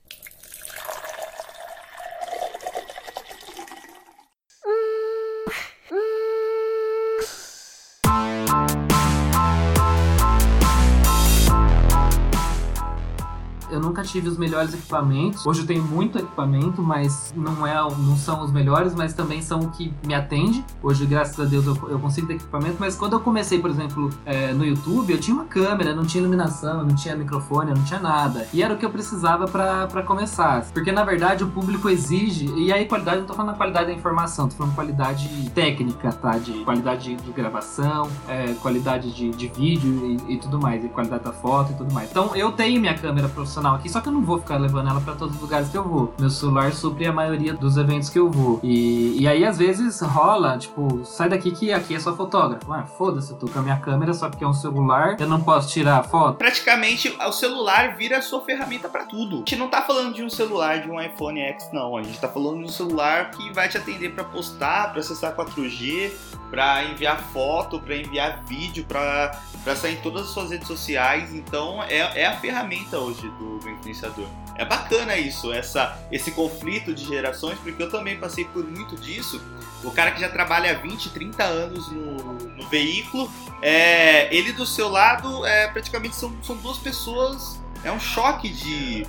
Nunca 13.93 14.03
tive 14.03 14.29
os 14.29 14.39
melhores 14.39 14.73
equipamentos. 14.73 15.45
Hoje 15.45 15.61
eu 15.61 15.67
tenho 15.67 15.83
muito 15.83 16.19
equipamento, 16.19 16.83
mas 16.83 17.33
não, 17.37 17.67
é, 17.67 17.75
não 17.75 18.17
são 18.17 18.43
os 18.43 18.51
melhores, 18.51 18.95
mas 18.95 19.13
também 19.13 19.43
são 19.43 19.61
o 19.61 19.71
que 19.71 19.93
me 20.07 20.15
atende. 20.15 20.65
Hoje, 20.83 21.05
graças 21.05 21.39
a 21.39 21.45
Deus, 21.45 21.67
eu, 21.67 21.77
eu 21.91 21.99
consigo 21.99 22.27
ter 22.27 22.35
equipamento. 22.35 22.77
Mas 22.81 22.97
quando 22.97 23.13
eu 23.13 23.21
comecei, 23.21 23.59
por 23.59 23.69
exemplo, 23.69 24.09
é, 24.25 24.55
no 24.55 24.65
YouTube, 24.65 25.13
eu 25.13 25.21
tinha 25.21 25.37
uma 25.37 25.45
câmera, 25.45 25.95
não 25.95 26.07
tinha 26.07 26.23
iluminação, 26.23 26.85
não 26.85 26.95
tinha 26.95 27.15
microfone, 27.15 27.75
não 27.75 27.85
tinha 27.85 28.01
nada. 28.01 28.49
E 28.53 28.63
era 28.63 28.73
o 28.73 28.79
que 28.79 28.87
eu 28.87 28.91
precisava 28.91 29.47
para 29.47 30.03
começar. 30.05 30.65
Porque 30.73 30.91
na 30.91 31.05
verdade 31.05 31.45
o 31.45 31.49
público 31.49 31.91
exige, 31.91 32.47
e 32.57 32.73
aí 32.73 32.87
qualidade, 32.87 33.21
não 33.21 33.27
tô 33.27 33.35
falando 33.35 33.55
a 33.55 33.57
qualidade 33.57 33.87
da 33.87 33.93
informação, 33.93 34.49
tô 34.49 34.57
falando 34.57 34.75
qualidade 34.75 35.29
técnica, 35.51 36.13
tá? 36.13 36.39
De 36.39 36.65
qualidade 36.65 37.15
de, 37.15 37.33
gravação, 37.33 38.09
é, 38.27 38.55
qualidade 38.55 39.13
de, 39.13 39.31
de 39.31 39.49
vídeo 39.49 40.19
e, 40.29 40.35
e 40.35 40.37
tudo 40.39 40.59
mais, 40.59 40.83
e 40.83 40.89
qualidade 40.89 41.25
da 41.25 41.33
foto 41.33 41.73
e 41.73 41.75
tudo 41.75 41.93
mais. 41.93 42.11
Então 42.11 42.35
eu 42.35 42.53
tenho 42.53 42.81
minha 42.81 42.97
câmera 42.97 43.29
profissional 43.29 43.75
aqui, 43.83 43.89
só 43.89 44.01
que 44.01 44.09
eu 44.09 44.13
não 44.13 44.23
vou 44.23 44.39
ficar 44.39 44.57
levando 44.57 44.89
ela 44.89 45.01
para 45.01 45.15
todos 45.15 45.35
os 45.35 45.43
lugares 45.43 45.69
que 45.69 45.77
eu 45.77 45.83
vou. 45.83 46.15
Meu 46.19 46.31
celular 46.31 46.73
supre 46.73 47.07
a 47.07 47.13
maioria 47.13 47.53
dos 47.53 47.77
eventos 47.77 48.09
que 48.09 48.19
eu 48.19 48.31
vou. 48.31 48.61
E, 48.63 49.21
e 49.21 49.27
aí, 49.27 49.45
às 49.45 49.59
vezes, 49.59 50.01
rola, 50.01 50.57
tipo, 50.57 51.05
sai 51.05 51.29
daqui 51.29 51.51
que 51.51 51.73
aqui 51.73 51.95
é 51.95 52.01
só 52.01 52.15
fotógrafo. 52.15 52.73
Ah, 52.73 52.85
foda-se, 52.85 53.33
eu 53.33 53.37
tô 53.37 53.49
com 53.49 53.59
a 53.59 53.63
minha 53.63 53.77
câmera, 53.77 54.15
só 54.15 54.29
porque 54.29 54.45
é 54.45 54.47
um 54.47 54.55
celular, 54.55 55.17
eu 55.19 55.27
não 55.27 55.41
posso 55.41 55.69
tirar 55.69 56.03
foto. 56.05 56.37
Praticamente, 56.37 57.15
o 57.27 57.33
celular 57.33 57.97
vira 57.97 58.19
a 58.19 58.23
sua 58.23 58.41
ferramenta 58.43 58.89
para 58.89 59.05
tudo. 59.05 59.37
A 59.37 59.39
gente 59.39 59.57
não 59.57 59.69
tá 59.69 59.83
falando 59.83 60.15
de 60.15 60.23
um 60.23 60.31
celular 60.31 60.81
de 60.81 60.91
um 60.91 61.01
iPhone 61.01 61.41
X, 61.41 61.69
não. 61.73 61.97
A 61.97 62.03
gente 62.03 62.21
tá 62.21 62.29
falando 62.29 62.59
de 62.59 62.65
um 62.65 62.69
celular 62.69 63.31
que 63.33 63.53
vai 63.53 63.69
te 63.69 63.77
atender 63.77 64.15
para 64.15 64.25
postar, 64.25 64.93
para 64.93 65.01
acessar 65.01 65.35
4G, 65.35 66.13
para 66.51 66.85
enviar 66.85 67.19
foto, 67.19 67.81
para 67.81 67.97
enviar 67.97 68.45
vídeo, 68.45 68.85
para 68.85 69.33
sair 69.75 69.95
em 69.95 70.03
todas 70.03 70.23
as 70.23 70.29
suas 70.29 70.51
redes 70.51 70.69
sociais. 70.69 71.35
Então 71.35 71.83
é, 71.83 72.21
é 72.21 72.27
a 72.27 72.37
ferramenta 72.37 72.99
hoje 72.99 73.27
do, 73.39 73.59
influenciador. 73.73 74.27
É 74.57 74.65
bacana 74.65 75.17
isso, 75.17 75.53
essa, 75.53 75.99
esse 76.11 76.31
conflito 76.33 76.95
de 76.95 77.05
gerações, 77.05 77.59
porque 77.59 77.83
eu 77.83 77.91
também 77.91 78.17
passei 78.19 78.45
por 78.45 78.65
muito 78.65 78.97
disso. 78.97 79.43
O 79.83 79.91
cara 79.91 80.11
que 80.11 80.21
já 80.21 80.29
trabalha 80.29 80.73
há 80.73 80.75
20, 80.75 81.11
30 81.11 81.43
anos 81.43 81.91
no, 81.91 82.35
no 82.35 82.69
veículo, 82.69 83.31
é, 83.61 84.35
ele 84.35 84.53
do 84.53 84.67
seu 84.67 84.89
lado, 84.89 85.45
é, 85.47 85.69
praticamente 85.69 86.15
são, 86.15 86.33
são 86.43 86.57
duas 86.57 86.79
pessoas. 86.79 87.61
É 87.85 87.91
um 87.91 88.01
choque 88.01 88.49
de, 88.49 89.07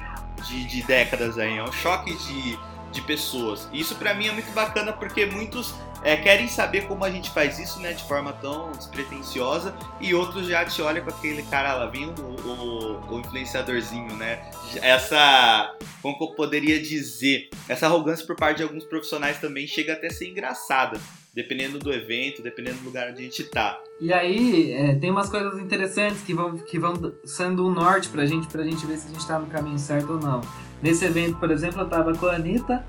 de, 0.47 0.65
de 0.65 0.83
décadas 0.83 1.37
aí, 1.37 1.57
é 1.57 1.63
um 1.63 1.71
choque 1.71 2.15
de, 2.15 2.57
de 2.91 3.01
pessoas. 3.01 3.67
E 3.71 3.79
isso 3.79 3.95
para 3.95 4.13
mim 4.13 4.27
é 4.27 4.31
muito 4.31 4.51
bacana 4.51 4.93
porque 4.93 5.25
muitos 5.25 5.75
é, 6.03 6.17
querem 6.17 6.47
saber 6.47 6.85
como 6.87 7.05
a 7.05 7.09
gente 7.09 7.29
faz 7.29 7.57
isso, 7.59 7.79
né, 7.79 7.93
de 7.93 8.03
forma 8.03 8.33
tão 8.33 8.71
despretensiosa, 8.71 9.73
e 10.01 10.13
outros 10.13 10.47
já 10.47 10.65
te 10.65 10.81
olham 10.81 11.03
com 11.03 11.09
aquele 11.09 11.43
cara 11.43 11.73
lá 11.75 11.85
vindo, 11.87 12.21
o, 12.21 13.13
o 13.13 13.19
influenciadorzinho, 13.19 14.13
né? 14.15 14.41
Essa, 14.81 15.75
como 16.01 16.17
eu 16.19 16.27
poderia 16.35 16.81
dizer, 16.81 17.49
essa 17.67 17.85
arrogância 17.85 18.25
por 18.25 18.35
parte 18.35 18.57
de 18.57 18.63
alguns 18.63 18.83
profissionais 18.83 19.39
também 19.39 19.65
chega 19.65 19.93
até 19.93 20.07
a 20.07 20.11
ser 20.11 20.29
engraçada. 20.29 20.99
Dependendo 21.35 21.79
do 21.79 21.91
evento, 21.91 22.43
dependendo 22.43 22.77
do 22.77 22.85
lugar 22.85 23.09
onde 23.09 23.21
a 23.21 23.23
gente 23.23 23.43
tá. 23.45 23.81
E 23.99 24.13
aí, 24.13 24.71
é, 24.71 24.93
tem 24.93 25.09
umas 25.09 25.31
coisas 25.31 25.59
interessantes 25.59 26.21
que 26.21 26.31
vão, 26.31 26.59
que 26.59 26.77
vão 26.77 26.93
sendo 27.25 27.65
um 27.65 27.71
norte 27.71 28.07
pra 28.09 28.23
gente, 28.27 28.47
pra 28.47 28.63
gente 28.63 28.85
ver 28.85 28.97
se 28.97 29.07
a 29.07 29.11
gente 29.11 29.25
tá 29.25 29.39
no 29.39 29.47
caminho 29.47 29.79
certo 29.79 30.13
ou 30.13 30.19
não. 30.19 30.41
Nesse 30.79 31.05
evento, 31.05 31.39
por 31.39 31.49
exemplo, 31.49 31.81
eu 31.81 31.89
tava 31.89 32.13
com 32.13 32.27
a 32.27 32.35
Anitta 32.35 32.85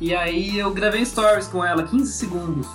e 0.00 0.14
aí 0.14 0.58
eu 0.58 0.70
gravei 0.72 1.04
stories 1.04 1.48
com 1.48 1.64
ela, 1.64 1.82
15 1.82 2.12
segundos. 2.12 2.66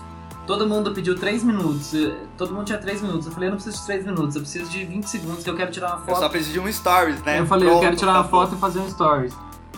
Todo 0.47 0.67
mundo 0.67 0.91
pediu 0.91 1.15
3 1.15 1.43
minutos. 1.43 1.93
Todo 2.37 2.53
mundo 2.53 2.65
tinha 2.65 2.77
3 2.77 3.01
minutos. 3.01 3.27
Eu 3.27 3.31
falei, 3.31 3.47
eu 3.47 3.51
não 3.51 3.57
preciso 3.57 3.79
de 3.79 3.85
3 3.85 4.05
minutos, 4.05 4.35
eu 4.35 4.41
preciso 4.41 4.69
de 4.69 4.83
20 4.83 5.03
segundos, 5.05 5.43
que 5.43 5.49
eu 5.49 5.55
quero 5.55 5.71
tirar 5.71 5.89
uma 5.89 5.97
foto. 5.99 6.09
Eu 6.09 6.15
só 6.15 6.29
preciso 6.29 6.53
de 6.53 6.59
um 6.59 6.71
stories, 6.71 7.21
né? 7.23 7.39
Eu 7.39 7.45
falei, 7.45 7.67
Pronto, 7.67 7.77
eu 7.77 7.81
quero 7.81 7.95
tirar 7.95 8.13
uma 8.13 8.23
foto 8.23 8.55
e 8.55 8.57
fazer 8.57 8.79
um 8.79 8.89
stories. 8.89 9.33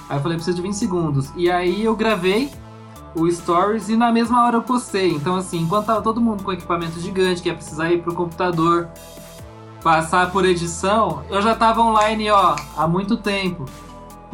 Aí 0.09 0.17
eu 0.17 0.21
falei, 0.21 0.35
eu 0.35 0.39
preciso 0.39 0.55
de 0.55 0.61
20 0.61 0.73
segundos. 0.73 1.31
E 1.35 1.51
aí 1.51 1.83
eu 1.83 1.95
gravei 1.95 2.49
o 3.15 3.29
stories 3.29 3.89
e 3.89 3.95
na 3.95 4.11
mesma 4.11 4.45
hora 4.45 4.57
eu 4.57 4.63
postei. 4.63 5.11
Então 5.11 5.35
assim, 5.35 5.59
enquanto 5.59 5.87
tava 5.87 6.01
todo 6.01 6.19
mundo 6.21 6.43
com 6.43 6.51
equipamento 6.51 6.99
gigante, 6.99 7.41
que 7.41 7.49
ia 7.49 7.55
precisar 7.55 7.91
ir 7.91 8.01
pro 8.01 8.13
computador, 8.15 8.87
passar 9.83 10.31
por 10.31 10.45
edição, 10.45 11.23
eu 11.29 11.41
já 11.41 11.53
tava 11.55 11.81
online, 11.81 12.31
ó, 12.31 12.55
há 12.75 12.87
muito 12.87 13.17
tempo. 13.17 13.65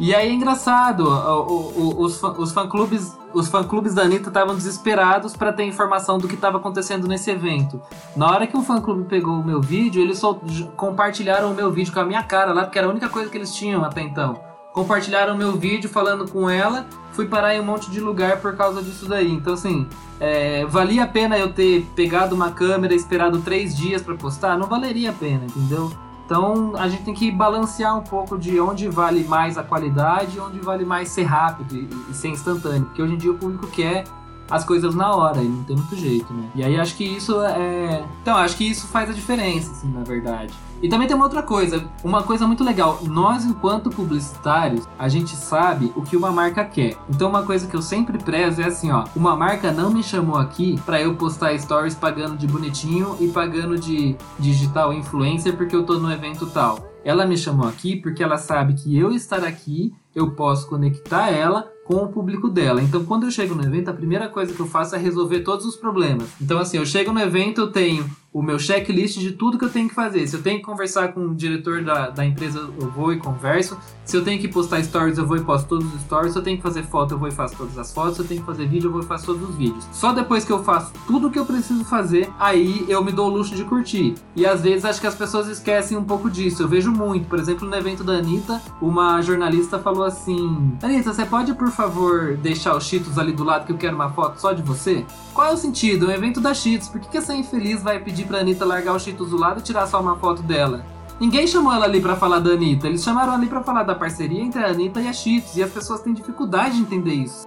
E 0.00 0.14
aí 0.14 0.30
é 0.30 0.32
engraçado, 0.32 1.04
os, 1.04 2.22
os 2.22 2.52
fã-clubes 2.52 3.14
os 3.34 3.48
fã-clubes 3.48 3.94
da 3.94 4.02
Anitta 4.02 4.28
estavam 4.28 4.56
desesperados 4.56 5.36
para 5.36 5.52
ter 5.52 5.64
informação 5.64 6.18
do 6.18 6.26
que 6.26 6.34
estava 6.34 6.56
acontecendo 6.56 7.06
nesse 7.06 7.30
evento. 7.30 7.80
Na 8.16 8.28
hora 8.28 8.46
que 8.46 8.56
o 8.56 8.62
fã-clube 8.62 9.04
pegou 9.04 9.38
o 9.38 9.44
meu 9.44 9.60
vídeo, 9.60 10.02
eles 10.02 10.18
só 10.18 10.40
compartilharam 10.74 11.52
o 11.52 11.54
meu 11.54 11.70
vídeo 11.70 11.92
com 11.92 12.00
a 12.00 12.04
minha 12.04 12.22
cara 12.22 12.52
lá, 12.52 12.64
porque 12.64 12.78
era 12.78 12.88
a 12.88 12.90
única 12.90 13.08
coisa 13.08 13.30
que 13.30 13.36
eles 13.36 13.54
tinham 13.54 13.84
até 13.84 14.00
então. 14.00 14.40
Compartilharam 14.72 15.34
o 15.34 15.38
meu 15.38 15.52
vídeo 15.56 15.88
falando 15.88 16.28
com 16.28 16.48
ela, 16.48 16.86
fui 17.12 17.26
parar 17.26 17.54
em 17.54 17.60
um 17.60 17.64
monte 17.64 17.90
de 17.90 18.00
lugar 18.00 18.40
por 18.40 18.56
causa 18.56 18.82
disso 18.82 19.06
daí. 19.06 19.30
Então, 19.30 19.52
assim, 19.52 19.86
é, 20.18 20.64
valia 20.66 21.04
a 21.04 21.06
pena 21.06 21.38
eu 21.38 21.52
ter 21.52 21.86
pegado 21.94 22.34
uma 22.34 22.50
câmera 22.50 22.94
e 22.94 22.96
esperado 22.96 23.40
três 23.42 23.76
dias 23.76 24.02
para 24.02 24.14
postar? 24.14 24.58
Não 24.58 24.66
valeria 24.66 25.10
a 25.10 25.12
pena, 25.12 25.44
entendeu? 25.44 25.92
Então 26.30 26.76
a 26.76 26.88
gente 26.88 27.02
tem 27.02 27.12
que 27.12 27.28
balancear 27.28 27.98
um 27.98 28.02
pouco 28.02 28.38
de 28.38 28.60
onde 28.60 28.86
vale 28.86 29.24
mais 29.24 29.58
a 29.58 29.64
qualidade 29.64 30.38
onde 30.38 30.60
vale 30.60 30.84
mais 30.84 31.08
ser 31.08 31.24
rápido 31.24 31.74
e, 31.74 31.88
e 32.08 32.14
ser 32.14 32.28
instantâneo. 32.28 32.84
Porque 32.84 33.02
hoje 33.02 33.14
em 33.14 33.16
dia 33.16 33.32
o 33.32 33.34
público 33.36 33.66
quer 33.66 34.04
as 34.50 34.64
coisas 34.64 34.94
na 34.94 35.14
hora 35.14 35.40
e 35.40 35.48
não 35.48 35.64
tem 35.64 35.76
muito 35.76 35.96
jeito, 35.96 36.32
né? 36.32 36.48
E 36.54 36.64
aí 36.64 36.78
acho 36.78 36.96
que 36.96 37.04
isso 37.04 37.40
é. 37.42 38.04
Então, 38.22 38.36
acho 38.36 38.56
que 38.56 38.68
isso 38.68 38.86
faz 38.88 39.08
a 39.08 39.12
diferença, 39.12 39.70
assim, 39.70 39.88
na 39.88 40.02
verdade. 40.02 40.52
E 40.82 40.88
também 40.88 41.06
tem 41.06 41.14
uma 41.14 41.26
outra 41.26 41.42
coisa, 41.42 41.84
uma 42.02 42.22
coisa 42.22 42.46
muito 42.46 42.64
legal. 42.64 43.00
Nós, 43.02 43.44
enquanto 43.44 43.90
publicitários, 43.90 44.88
a 44.98 45.08
gente 45.08 45.36
sabe 45.36 45.92
o 45.94 46.02
que 46.02 46.16
uma 46.16 46.32
marca 46.32 46.64
quer. 46.64 46.96
Então, 47.08 47.28
uma 47.28 47.42
coisa 47.42 47.66
que 47.66 47.76
eu 47.76 47.82
sempre 47.82 48.16
prezo 48.16 48.62
é 48.62 48.64
assim, 48.64 48.90
ó. 48.90 49.04
Uma 49.14 49.36
marca 49.36 49.70
não 49.70 49.90
me 49.90 50.02
chamou 50.02 50.36
aqui 50.36 50.80
para 50.86 51.00
eu 51.00 51.14
postar 51.14 51.58
stories 51.58 51.94
pagando 51.94 52.36
de 52.36 52.46
bonitinho 52.46 53.16
e 53.20 53.28
pagando 53.28 53.78
de 53.78 54.16
digital 54.38 54.92
influencer 54.92 55.54
porque 55.54 55.76
eu 55.76 55.84
tô 55.84 55.98
no 55.98 56.10
evento 56.10 56.46
tal. 56.46 56.90
Ela 57.04 57.26
me 57.26 57.36
chamou 57.36 57.66
aqui 57.66 57.96
porque 57.96 58.22
ela 58.22 58.36
sabe 58.36 58.74
que 58.74 58.96
eu 58.96 59.10
estar 59.12 59.44
aqui, 59.44 59.92
eu 60.14 60.32
posso 60.32 60.68
conectar 60.68 61.30
ela 61.30 61.66
com 61.90 62.04
o 62.04 62.08
público 62.08 62.48
dela. 62.48 62.80
Então, 62.80 63.04
quando 63.04 63.24
eu 63.24 63.32
chego 63.32 63.52
no 63.52 63.64
evento, 63.64 63.88
a 63.88 63.92
primeira 63.92 64.28
coisa 64.28 64.54
que 64.54 64.60
eu 64.60 64.66
faço 64.66 64.94
é 64.94 64.98
resolver 64.98 65.40
todos 65.40 65.66
os 65.66 65.74
problemas. 65.74 66.28
Então, 66.40 66.60
assim, 66.60 66.76
eu 66.76 66.86
chego 66.86 67.12
no 67.12 67.18
evento, 67.18 67.62
eu 67.62 67.72
tenho 67.72 68.08
o 68.32 68.42
meu 68.42 68.58
checklist 68.58 69.18
de 69.18 69.32
tudo 69.32 69.58
que 69.58 69.64
eu 69.64 69.70
tenho 69.70 69.88
que 69.88 69.94
fazer. 69.94 70.26
Se 70.26 70.36
eu 70.36 70.42
tenho 70.42 70.58
que 70.58 70.64
conversar 70.64 71.12
com 71.12 71.26
o 71.26 71.34
diretor 71.34 71.82
da, 71.82 72.10
da 72.10 72.24
empresa, 72.24 72.70
eu 72.80 72.90
vou 72.90 73.12
e 73.12 73.18
converso. 73.18 73.76
Se 74.04 74.16
eu 74.16 74.24
tenho 74.24 74.40
que 74.40 74.48
postar 74.48 74.82
stories, 74.82 75.18
eu 75.18 75.26
vou 75.26 75.36
e 75.36 75.40
posto 75.40 75.68
todos 75.68 75.92
os 75.94 76.00
stories. 76.02 76.32
Se 76.32 76.38
eu 76.38 76.42
tenho 76.42 76.56
que 76.56 76.62
fazer 76.62 76.82
foto, 76.82 77.14
eu 77.14 77.18
vou 77.18 77.28
e 77.28 77.32
faço 77.32 77.56
todas 77.56 77.78
as 77.78 77.92
fotos. 77.92 78.16
Se 78.16 78.22
eu 78.22 78.26
tenho 78.26 78.40
que 78.40 78.46
fazer 78.46 78.66
vídeo, 78.66 78.88
eu 78.88 78.92
vou 78.92 79.02
e 79.02 79.04
faço 79.04 79.26
todos 79.26 79.48
os 79.48 79.54
vídeos. 79.54 79.86
Só 79.92 80.12
depois 80.12 80.44
que 80.44 80.52
eu 80.52 80.62
faço 80.62 80.92
tudo 81.06 81.30
que 81.30 81.38
eu 81.38 81.46
preciso 81.46 81.84
fazer, 81.84 82.28
aí 82.38 82.84
eu 82.88 83.04
me 83.04 83.12
dou 83.12 83.28
o 83.28 83.30
luxo 83.30 83.54
de 83.54 83.64
curtir. 83.64 84.14
E 84.34 84.46
às 84.46 84.62
vezes 84.62 84.84
acho 84.84 85.00
que 85.00 85.06
as 85.06 85.14
pessoas 85.14 85.48
esquecem 85.48 85.96
um 85.96 86.04
pouco 86.04 86.30
disso. 86.30 86.62
Eu 86.62 86.68
vejo 86.68 86.90
muito. 86.90 87.28
Por 87.28 87.38
exemplo, 87.38 87.68
no 87.68 87.74
evento 87.76 88.02
da 88.02 88.14
Anitta, 88.14 88.60
uma 88.80 89.20
jornalista 89.22 89.78
falou 89.78 90.04
assim: 90.04 90.76
Anitta, 90.82 91.12
você 91.12 91.24
pode, 91.24 91.54
por 91.54 91.70
favor, 91.70 92.36
deixar 92.36 92.76
os 92.76 92.84
Cheetos 92.84 93.18
ali 93.18 93.32
do 93.32 93.44
lado 93.44 93.66
que 93.66 93.72
eu 93.72 93.78
quero 93.78 93.94
uma 93.94 94.10
foto 94.10 94.40
só 94.40 94.52
de 94.52 94.62
você? 94.62 95.04
Qual 95.32 95.46
é 95.46 95.52
o 95.52 95.56
sentido? 95.56 96.06
É 96.06 96.08
um 96.08 96.16
evento 96.16 96.40
da 96.40 96.52
Cheetos. 96.52 96.88
Por 96.88 97.00
que 97.00 97.16
essa 97.16 97.34
infeliz 97.34 97.82
vai 97.82 98.00
pedir 98.00 98.19
pra 98.24 98.40
Anitta 98.40 98.64
largar 98.64 98.94
os 98.94 99.02
Cheetos 99.02 99.30
do 99.30 99.36
lado 99.36 99.60
e 99.60 99.62
tirar 99.62 99.86
só 99.86 100.00
uma 100.00 100.16
foto 100.16 100.42
dela? 100.42 100.84
Ninguém 101.20 101.46
chamou 101.46 101.72
ela 101.72 101.84
ali 101.84 102.00
para 102.00 102.16
falar 102.16 102.38
da 102.38 102.50
Anitta, 102.50 102.86
eles 102.86 103.04
chamaram 103.04 103.34
ali 103.34 103.46
para 103.46 103.62
falar 103.62 103.82
da 103.82 103.94
parceria 103.94 104.42
entre 104.42 104.62
a 104.62 104.68
Anitta 104.68 105.00
e 105.00 105.08
a 105.08 105.12
Cheetos, 105.12 105.56
e 105.56 105.62
as 105.62 105.70
pessoas 105.70 106.00
têm 106.00 106.14
dificuldade 106.14 106.76
de 106.76 106.82
entender 106.82 107.12
isso. 107.12 107.46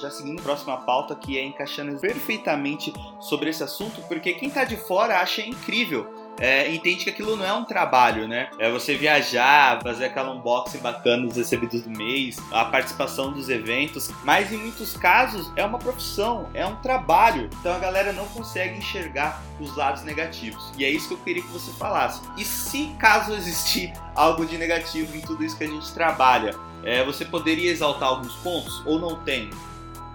Já 0.00 0.10
seguindo 0.10 0.38
a 0.38 0.42
próxima 0.42 0.76
pauta, 0.78 1.14
que 1.14 1.36
é 1.36 1.44
encaixando 1.44 1.98
perfeitamente 1.98 2.92
sobre 3.20 3.50
esse 3.50 3.62
assunto, 3.62 4.00
porque 4.08 4.32
quem 4.32 4.48
tá 4.48 4.64
de 4.64 4.76
fora 4.76 5.20
acha 5.20 5.42
incrível 5.42 6.06
é, 6.40 6.74
entende 6.74 7.04
que 7.04 7.10
aquilo 7.10 7.36
não 7.36 7.44
é 7.44 7.52
um 7.52 7.64
trabalho, 7.64 8.26
né? 8.26 8.48
É 8.58 8.70
você 8.70 8.96
viajar, 8.96 9.80
fazer 9.82 10.06
aquela 10.06 10.32
unboxing 10.32 10.78
bacana 10.78 11.26
dos 11.26 11.36
recebidos 11.36 11.82
do 11.82 11.90
mês, 11.90 12.38
a 12.50 12.64
participação 12.64 13.30
dos 13.30 13.50
eventos, 13.50 14.10
mas 14.24 14.50
em 14.50 14.56
muitos 14.56 14.96
casos 14.96 15.52
é 15.54 15.64
uma 15.64 15.78
profissão, 15.78 16.48
é 16.54 16.64
um 16.64 16.76
trabalho. 16.76 17.50
Então 17.60 17.74
a 17.74 17.78
galera 17.78 18.12
não 18.12 18.26
consegue 18.28 18.78
enxergar 18.78 19.42
os 19.60 19.76
lados 19.76 20.02
negativos. 20.02 20.72
E 20.78 20.84
é 20.84 20.90
isso 20.90 21.08
que 21.08 21.14
eu 21.14 21.18
queria 21.18 21.42
que 21.42 21.52
você 21.52 21.70
falasse. 21.72 22.22
E 22.38 22.44
se 22.44 22.86
caso 22.98 23.32
existir 23.34 23.92
algo 24.14 24.46
de 24.46 24.56
negativo 24.56 25.14
em 25.14 25.20
tudo 25.20 25.44
isso 25.44 25.58
que 25.58 25.64
a 25.64 25.68
gente 25.68 25.92
trabalha, 25.92 26.54
é, 26.82 27.04
você 27.04 27.24
poderia 27.24 27.70
exaltar 27.70 28.08
alguns 28.08 28.34
pontos 28.36 28.82
ou 28.86 28.98
não 28.98 29.16
tem? 29.16 29.50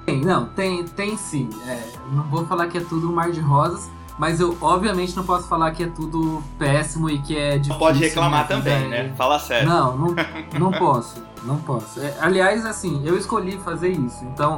Não, 0.08 0.48
tem, 0.48 0.86
tem 0.86 1.18
sim. 1.18 1.50
É, 1.68 1.84
não 2.12 2.24
vou 2.30 2.46
falar 2.46 2.68
que 2.68 2.78
é 2.78 2.82
tudo 2.82 3.10
um 3.10 3.14
mar 3.14 3.32
de 3.32 3.40
rosas, 3.40 3.90
mas 4.18 4.40
eu, 4.40 4.58
obviamente, 4.62 5.16
não 5.16 5.24
posso 5.24 5.48
falar 5.48 5.72
que 5.72 5.84
é 5.84 5.88
tudo 5.88 6.42
péssimo 6.58 7.10
e 7.10 7.20
que 7.20 7.38
é 7.38 7.52
difícil. 7.52 7.74
Não 7.74 7.80
pode 7.80 8.00
reclamar 8.00 8.48
também, 8.48 8.88
né? 8.88 9.14
Fala 9.18 9.40
sério. 9.40 9.68
Não, 9.68 9.98
não, 9.98 10.16
não 10.60 10.72
posso. 10.72 11.22
Não 11.44 11.58
posso. 11.58 12.00
É, 12.00 12.16
aliás, 12.20 12.66
assim, 12.66 13.02
eu 13.06 13.18
escolhi 13.18 13.58
fazer 13.58 13.90
isso. 13.90 14.24
Então, 14.26 14.58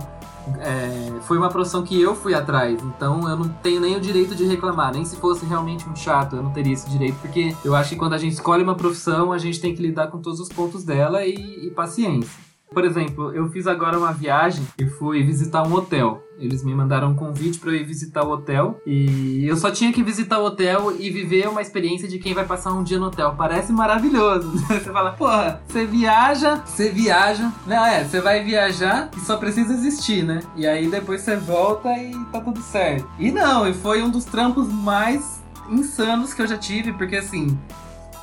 é, 0.59 1.11
foi 1.21 1.37
uma 1.37 1.49
profissão 1.49 1.83
que 1.83 1.99
eu 1.99 2.15
fui 2.15 2.33
atrás. 2.33 2.81
Então, 2.81 3.27
eu 3.27 3.35
não 3.35 3.49
tenho 3.49 3.81
nem 3.81 3.95
o 3.95 3.99
direito 3.99 4.35
de 4.35 4.45
reclamar. 4.45 4.93
Nem 4.93 5.03
se 5.03 5.17
fosse 5.17 5.45
realmente 5.45 5.89
um 5.89 5.95
chato, 5.95 6.35
eu 6.35 6.43
não 6.43 6.51
teria 6.51 6.73
esse 6.73 6.89
direito. 6.89 7.17
Porque 7.19 7.55
eu 7.65 7.75
acho 7.75 7.89
que 7.89 7.95
quando 7.95 8.13
a 8.13 8.17
gente 8.17 8.33
escolhe 8.33 8.63
uma 8.63 8.75
profissão, 8.75 9.31
a 9.31 9.37
gente 9.37 9.59
tem 9.59 9.75
que 9.75 9.81
lidar 9.81 10.07
com 10.07 10.19
todos 10.19 10.39
os 10.39 10.49
pontos 10.49 10.83
dela 10.83 11.25
e, 11.25 11.67
e 11.67 11.71
paciência. 11.71 12.46
Por 12.71 12.83
exemplo, 12.83 13.33
eu 13.33 13.49
fiz 13.49 13.65
agora 13.65 13.97
uma 13.97 14.11
viagem 14.11 14.67
e 14.77 14.85
fui 14.85 15.23
visitar 15.23 15.63
um 15.63 15.73
hotel. 15.73 16.23
Eles 16.37 16.63
me 16.63 16.75
mandaram 16.75 17.11
um 17.11 17.15
convite 17.15 17.57
para 17.57 17.71
eu 17.71 17.75
ir 17.75 17.83
visitar 17.83 18.23
o 18.23 18.31
hotel 18.31 18.79
e 18.85 19.45
eu 19.47 19.55
só 19.55 19.71
tinha 19.71 19.91
que 19.91 20.03
visitar 20.03 20.37
o 20.37 20.45
hotel 20.45 20.95
e 20.99 21.09
viver 21.09 21.47
uma 21.47 21.61
experiência 21.61 22.07
de 22.07 22.19
quem 22.19 22.33
vai 22.33 22.45
passar 22.45 22.73
um 22.73 22.83
dia 22.83 22.99
no 22.99 23.07
hotel. 23.07 23.33
Parece 23.35 23.71
maravilhoso. 23.71 24.51
você 24.67 24.91
fala, 24.91 25.11
porra, 25.13 25.61
você 25.67 25.85
viaja, 25.85 26.57
você 26.57 26.89
viaja. 26.89 27.51
Não, 27.65 27.85
é, 27.85 28.03
você 28.03 28.21
vai 28.21 28.43
viajar 28.43 29.09
e 29.15 29.19
só 29.21 29.37
precisa 29.37 29.73
existir, 29.73 30.23
né? 30.23 30.41
E 30.55 30.67
aí 30.67 30.87
depois 30.87 31.21
você 31.21 31.35
volta 31.35 31.89
e 31.97 32.13
tá 32.25 32.39
tudo 32.41 32.61
certo. 32.61 33.07
E 33.17 33.31
não, 33.31 33.67
e 33.67 33.73
foi 33.73 34.03
um 34.03 34.09
dos 34.09 34.25
trampos 34.25 34.71
mais 34.71 35.41
insanos 35.69 36.33
que 36.33 36.41
eu 36.41 36.47
já 36.47 36.57
tive, 36.57 36.93
porque 36.93 37.15
assim, 37.15 37.57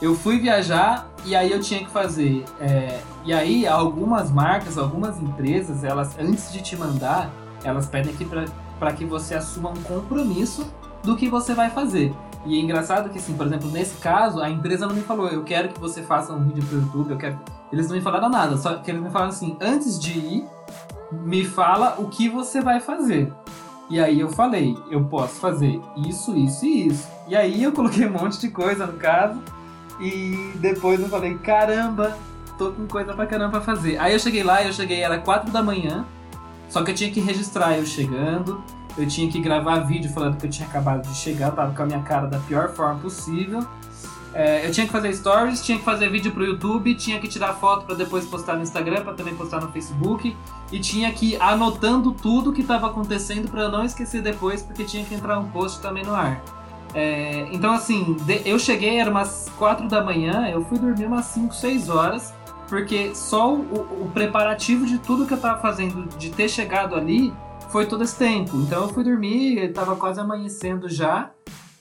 eu 0.01 0.15
fui 0.15 0.39
viajar 0.39 1.09
e 1.25 1.35
aí 1.35 1.51
eu 1.51 1.61
tinha 1.61 1.81
que 1.81 1.91
fazer. 1.91 2.45
É, 2.61 3.01
e 3.25 3.33
aí 3.33 3.67
algumas 3.67 4.31
marcas, 4.31 4.77
algumas 4.77 5.21
empresas, 5.21 5.85
elas 5.85 6.19
antes 6.19 6.53
de 6.53 6.63
te 6.63 6.77
mandar, 6.77 7.31
elas 7.63 7.87
pedem 7.87 8.13
aqui 8.13 8.27
para 8.79 8.93
que 8.93 9.05
você 9.05 9.35
assuma 9.35 9.71
um 9.71 9.83
compromisso 9.83 10.67
do 11.03 11.17
que 11.17 11.29
você 11.29 11.55
vai 11.55 11.71
fazer. 11.71 12.15
E 12.47 12.59
é 12.59 12.61
engraçado 12.61 13.09
que, 13.09 13.19
assim, 13.19 13.35
por 13.35 13.47
exemplo, 13.47 13.71
nesse 13.71 13.97
caso, 13.97 14.41
a 14.41 14.51
empresa 14.51 14.87
não 14.87 14.95
me 14.95 15.01
falou, 15.01 15.29
eu 15.29 15.43
quero 15.45 15.71
que 15.71 15.81
você 15.81 16.03
faça 16.03 16.33
um 16.33 16.45
vídeo 16.45 16.63
pro 16.65 16.79
YouTube, 16.79 17.11
eu 17.13 17.17
quero. 17.17 17.39
Eles 17.73 17.89
não 17.89 17.97
me 17.97 18.03
falaram 18.03 18.29
nada, 18.29 18.57
só 18.59 18.75
que 18.75 18.91
eles 18.91 19.03
me 19.03 19.11
falaram 19.11 19.31
assim, 19.31 19.57
antes 19.61 19.99
de 19.99 20.19
ir, 20.19 20.45
me 21.11 21.45
fala 21.45 21.97
o 21.99 22.09
que 22.09 22.29
você 22.29 22.61
vai 22.61 22.81
fazer. 22.81 23.33
E 23.89 23.99
aí 23.99 24.21
eu 24.21 24.29
falei, 24.29 24.77
eu 24.91 25.05
posso 25.05 25.35
fazer 25.35 25.81
isso, 25.97 26.37
isso 26.37 26.65
e 26.65 26.89
isso. 26.89 27.09
E 27.29 27.35
aí 27.35 27.63
eu 27.63 27.73
coloquei 27.73 28.07
um 28.07 28.13
monte 28.13 28.39
de 28.39 28.49
coisa 28.49 28.87
no 28.87 28.95
caso. 28.95 29.41
E 30.01 30.53
depois 30.57 31.01
eu 31.01 31.09
falei, 31.09 31.35
caramba, 31.39 32.17
tô 32.59 32.73
com 32.73 32.87
coisa 32.87 33.13
pra 33.15 33.27
caramba 33.27 33.51
pra 33.51 33.61
fazer. 33.61 33.99
Aí 33.99 34.13
eu 34.13 34.19
cheguei 34.19 34.43
lá, 34.43 34.63
eu 34.63 34.73
cheguei, 34.73 35.01
era 35.01 35.19
4 35.19 35.51
da 35.51 35.63
manhã. 35.63 36.05
Só 36.69 36.83
que 36.83 36.91
eu 36.91 36.95
tinha 36.95 37.11
que 37.11 37.21
registrar 37.21 37.79
eu 37.79 37.87
chegando. 37.87 38.63
Eu 38.97 39.07
tinha 39.07 39.31
que 39.31 39.41
gravar 39.41 39.81
vídeo 39.81 40.11
falando 40.13 40.37
que 40.37 40.47
eu 40.47 40.51
tinha 40.51 40.69
acabado 40.69 41.03
de 41.03 41.15
chegar, 41.17 41.51
tava 41.51 41.75
com 41.75 41.83
a 41.83 41.87
minha 41.87 42.03
cara 42.03 42.27
da 42.27 42.39
pior 42.39 42.73
forma 42.73 43.01
possível. 43.01 43.67
É, 44.33 44.67
eu 44.67 44.73
tinha 44.73 44.85
que 44.85 44.93
fazer 44.93 45.15
stories, 45.15 45.65
tinha 45.65 45.79
que 45.79 45.85
fazer 45.85 46.09
vídeo 46.11 46.33
pro 46.33 46.45
YouTube, 46.45 46.93
tinha 46.97 47.21
que 47.21 47.29
tirar 47.29 47.55
foto 47.55 47.87
para 47.87 47.95
depois 47.95 48.25
postar 48.25 48.57
no 48.57 48.63
Instagram, 48.63 49.03
para 49.03 49.15
também 49.15 49.35
postar 49.35 49.61
no 49.61 49.71
Facebook, 49.71 50.37
e 50.73 50.81
tinha 50.81 51.13
que 51.13 51.35
ir 51.35 51.43
anotando 51.43 52.11
tudo 52.13 52.53
que 52.53 52.63
estava 52.63 52.89
acontecendo 52.89 53.49
para 53.49 53.69
não 53.69 53.85
esquecer 53.85 54.23
depois, 54.23 54.61
porque 54.61 54.83
tinha 54.83 55.05
que 55.05 55.15
entrar 55.15 55.39
um 55.39 55.49
post 55.51 55.81
também 55.81 56.05
no 56.05 56.13
ar. 56.13 56.43
É, 56.95 57.49
então, 57.51 57.73
assim, 57.73 58.17
eu 58.45 58.59
cheguei, 58.59 58.99
era 58.99 59.11
umas 59.11 59.51
4 59.59 59.89
da 59.89 60.03
manhã, 60.03 60.49
eu 60.49 60.65
fui 60.65 60.79
dormir 60.79 61.07
umas 61.07 61.27
5, 61.27 61.55
6 61.55 61.89
horas, 61.89 62.33
porque 62.69 63.15
só 63.15 63.53
o, 63.53 64.05
o 64.05 64.11
preparativo 64.15 64.87
de 64.87 64.99
tudo 64.99 65.27
que 65.27 65.35
eu 65.35 65.41
tava 65.41 65.61
fazendo, 65.61 66.09
de 66.17 66.31
ter 66.31 66.49
chegado 66.49 66.95
ali, 66.95 67.35
foi 67.69 67.87
todo 67.87 68.05
esse 68.05 68.17
tempo. 68.17 68.57
Então 68.59 68.83
eu 68.85 68.89
fui 68.89 69.03
dormir, 69.03 69.73
tava 69.73 69.97
quase 69.97 70.21
amanhecendo 70.21 70.89
já 70.89 71.31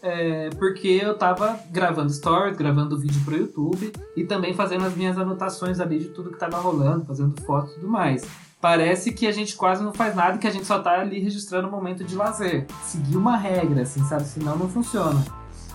é, 0.04 0.50
porque 0.60 1.00
eu 1.02 1.18
tava 1.18 1.58
gravando 1.72 2.12
stories, 2.12 2.58
gravando 2.58 3.00
vídeo 3.00 3.22
pro 3.24 3.38
YouTube 3.38 3.94
e 4.18 4.26
também 4.26 4.54
fazendo 4.54 4.86
as 4.86 4.94
minhas 4.96 5.18
anotações 5.18 5.80
ali 5.80 5.98
de 5.98 6.10
tudo 6.10 6.30
que 6.30 6.38
tava 6.38 6.58
rolando, 6.58 7.06
fazendo 7.06 7.40
fotos 7.42 7.72
e 7.72 7.76
tudo 7.76 7.88
mais. 7.88 8.28
Parece 8.60 9.14
que 9.14 9.26
a 9.26 9.32
gente 9.32 9.56
quase 9.56 9.82
não 9.82 9.94
faz 9.94 10.14
nada, 10.14 10.38
que 10.38 10.48
a 10.48 10.52
gente 10.52 10.66
só 10.66 10.80
tá 10.80 11.00
ali 11.00 11.20
registrando 11.20 11.68
o 11.68 11.70
um 11.70 11.74
momento 11.74 12.04
de 12.04 12.16
lazer. 12.16 12.66
Seguir 12.84 13.16
uma 13.16 13.38
regra, 13.38 13.84
assim, 13.84 14.04
sabe? 14.04 14.24
Senão 14.24 14.58
não 14.58 14.68
funciona. 14.68 15.24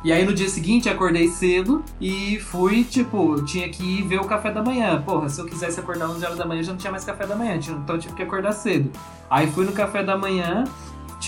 E 0.05 0.13
aí 0.13 0.25
no 0.25 0.33
dia 0.33 0.49
seguinte 0.49 0.89
acordei 0.89 1.29
cedo 1.29 1.83
e 2.01 2.39
fui, 2.39 2.85
tipo, 2.85 3.43
tinha 3.45 3.69
que 3.69 3.83
ir 3.83 4.03
ver 4.03 4.21
o 4.21 4.25
café 4.25 4.53
da 4.53 4.63
manhã. 4.63 5.03
Porra, 5.03 5.29
se 5.29 5.41
eu 5.41 5.47
quisesse 5.47 5.81
acordar 5.81 6.09
11 6.09 6.25
horas 6.25 6.39
da 6.39 6.47
manhã, 6.47 6.63
já 6.63 6.73
não 6.73 6.79
tinha 6.79 6.91
mais 6.91 7.05
café 7.05 7.27
da 7.27 7.35
manhã, 7.35 7.57
então 7.57 7.97
eu 7.97 8.01
tive 8.01 8.15
que 8.15 8.23
acordar 8.23 8.53
cedo. 8.53 8.91
Aí 9.29 9.51
fui 9.51 9.65
no 9.65 9.73
café 9.73 10.03
da 10.05 10.17
manhã, 10.17 10.65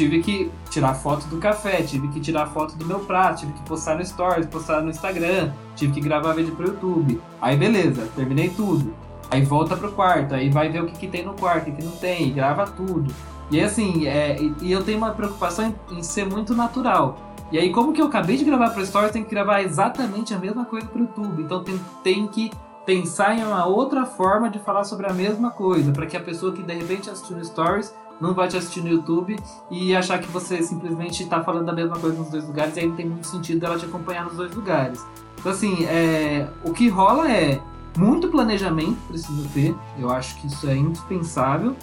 tive 0.00 0.22
que 0.22 0.50
tirar 0.70 0.94
foto 0.94 1.26
do 1.26 1.36
café, 1.36 1.82
tive 1.82 2.08
que 2.08 2.20
tirar 2.20 2.46
foto 2.46 2.74
do 2.74 2.86
meu 2.86 3.00
prato, 3.00 3.40
tive 3.40 3.52
que 3.52 3.60
postar 3.62 3.96
no 3.96 4.06
Stories, 4.06 4.46
postar 4.46 4.80
no 4.80 4.88
Instagram, 4.88 5.52
tive 5.76 5.92
que 5.92 6.00
gravar 6.00 6.32
vídeo 6.32 6.56
pro 6.56 6.68
YouTube. 6.68 7.20
Aí 7.38 7.54
beleza, 7.54 8.08
terminei 8.16 8.48
tudo. 8.48 8.94
Aí 9.30 9.42
volta 9.42 9.76
pro 9.76 9.92
quarto, 9.92 10.34
aí 10.34 10.48
vai 10.48 10.70
ver 10.70 10.82
o 10.82 10.86
que, 10.86 10.96
que 10.96 11.06
tem 11.06 11.22
no 11.22 11.34
quarto, 11.34 11.68
o 11.68 11.74
que, 11.74 11.84
não 11.84 11.92
tem, 11.92 12.32
grava 12.32 12.66
tudo. 12.66 13.14
E 13.50 13.60
assim, 13.60 14.06
é, 14.06 14.38
e 14.62 14.72
eu 14.72 14.82
tenho 14.82 14.96
uma 14.96 15.10
preocupação 15.10 15.66
em, 15.90 15.98
em, 15.98 16.02
ser 16.02 16.24
muito 16.24 16.54
natural. 16.54 17.34
E 17.52 17.58
aí, 17.58 17.70
como 17.70 17.92
que 17.92 18.00
eu 18.00 18.06
acabei 18.06 18.38
de 18.38 18.44
gravar 18.44 18.70
pro 18.70 18.84
Stories, 18.84 19.12
tem 19.12 19.22
que 19.22 19.30
gravar 19.30 19.60
exatamente 19.60 20.32
a 20.32 20.38
mesma 20.38 20.64
coisa 20.64 20.86
pro 20.86 21.00
YouTube. 21.00 21.42
Então 21.42 21.62
tem, 21.62 21.78
tem 22.02 22.26
que 22.26 22.50
pensar 22.86 23.36
em 23.36 23.44
uma 23.44 23.66
outra 23.66 24.06
forma 24.06 24.48
de 24.48 24.58
falar 24.60 24.84
sobre 24.84 25.06
a 25.06 25.12
mesma 25.12 25.50
coisa, 25.50 25.92
para 25.92 26.06
que 26.06 26.16
a 26.16 26.20
pessoa 26.20 26.52
que 26.52 26.62
de 26.62 26.72
repente 26.72 27.10
assistiu 27.10 27.36
no 27.36 27.44
Stories 27.44 27.94
não 28.20 28.34
vai 28.34 28.48
te 28.48 28.56
assistir 28.56 28.82
no 28.82 28.88
YouTube 28.88 29.36
e 29.70 29.96
achar 29.96 30.18
que 30.18 30.28
você 30.28 30.62
simplesmente 30.62 31.22
está 31.22 31.42
falando 31.42 31.66
da 31.66 31.72
mesma 31.72 31.98
coisa 31.98 32.18
nos 32.18 32.28
dois 32.28 32.46
lugares 32.46 32.76
e 32.76 32.80
aí 32.80 32.86
não 32.86 32.96
tem 32.96 33.06
muito 33.06 33.26
sentido 33.26 33.64
ela 33.64 33.78
te 33.78 33.86
acompanhar 33.86 34.24
nos 34.24 34.34
dois 34.34 34.54
lugares. 34.54 35.04
Então, 35.38 35.52
assim, 35.52 35.84
é, 35.86 36.48
o 36.62 36.72
que 36.72 36.88
rola 36.88 37.30
é 37.30 37.60
muito 37.96 38.28
planejamento 38.28 38.98
precisa 39.08 39.48
ter, 39.54 39.74
eu 39.98 40.10
acho 40.10 40.40
que 40.40 40.46
isso 40.46 40.68
é 40.68 40.76
indispensável, 40.76 41.74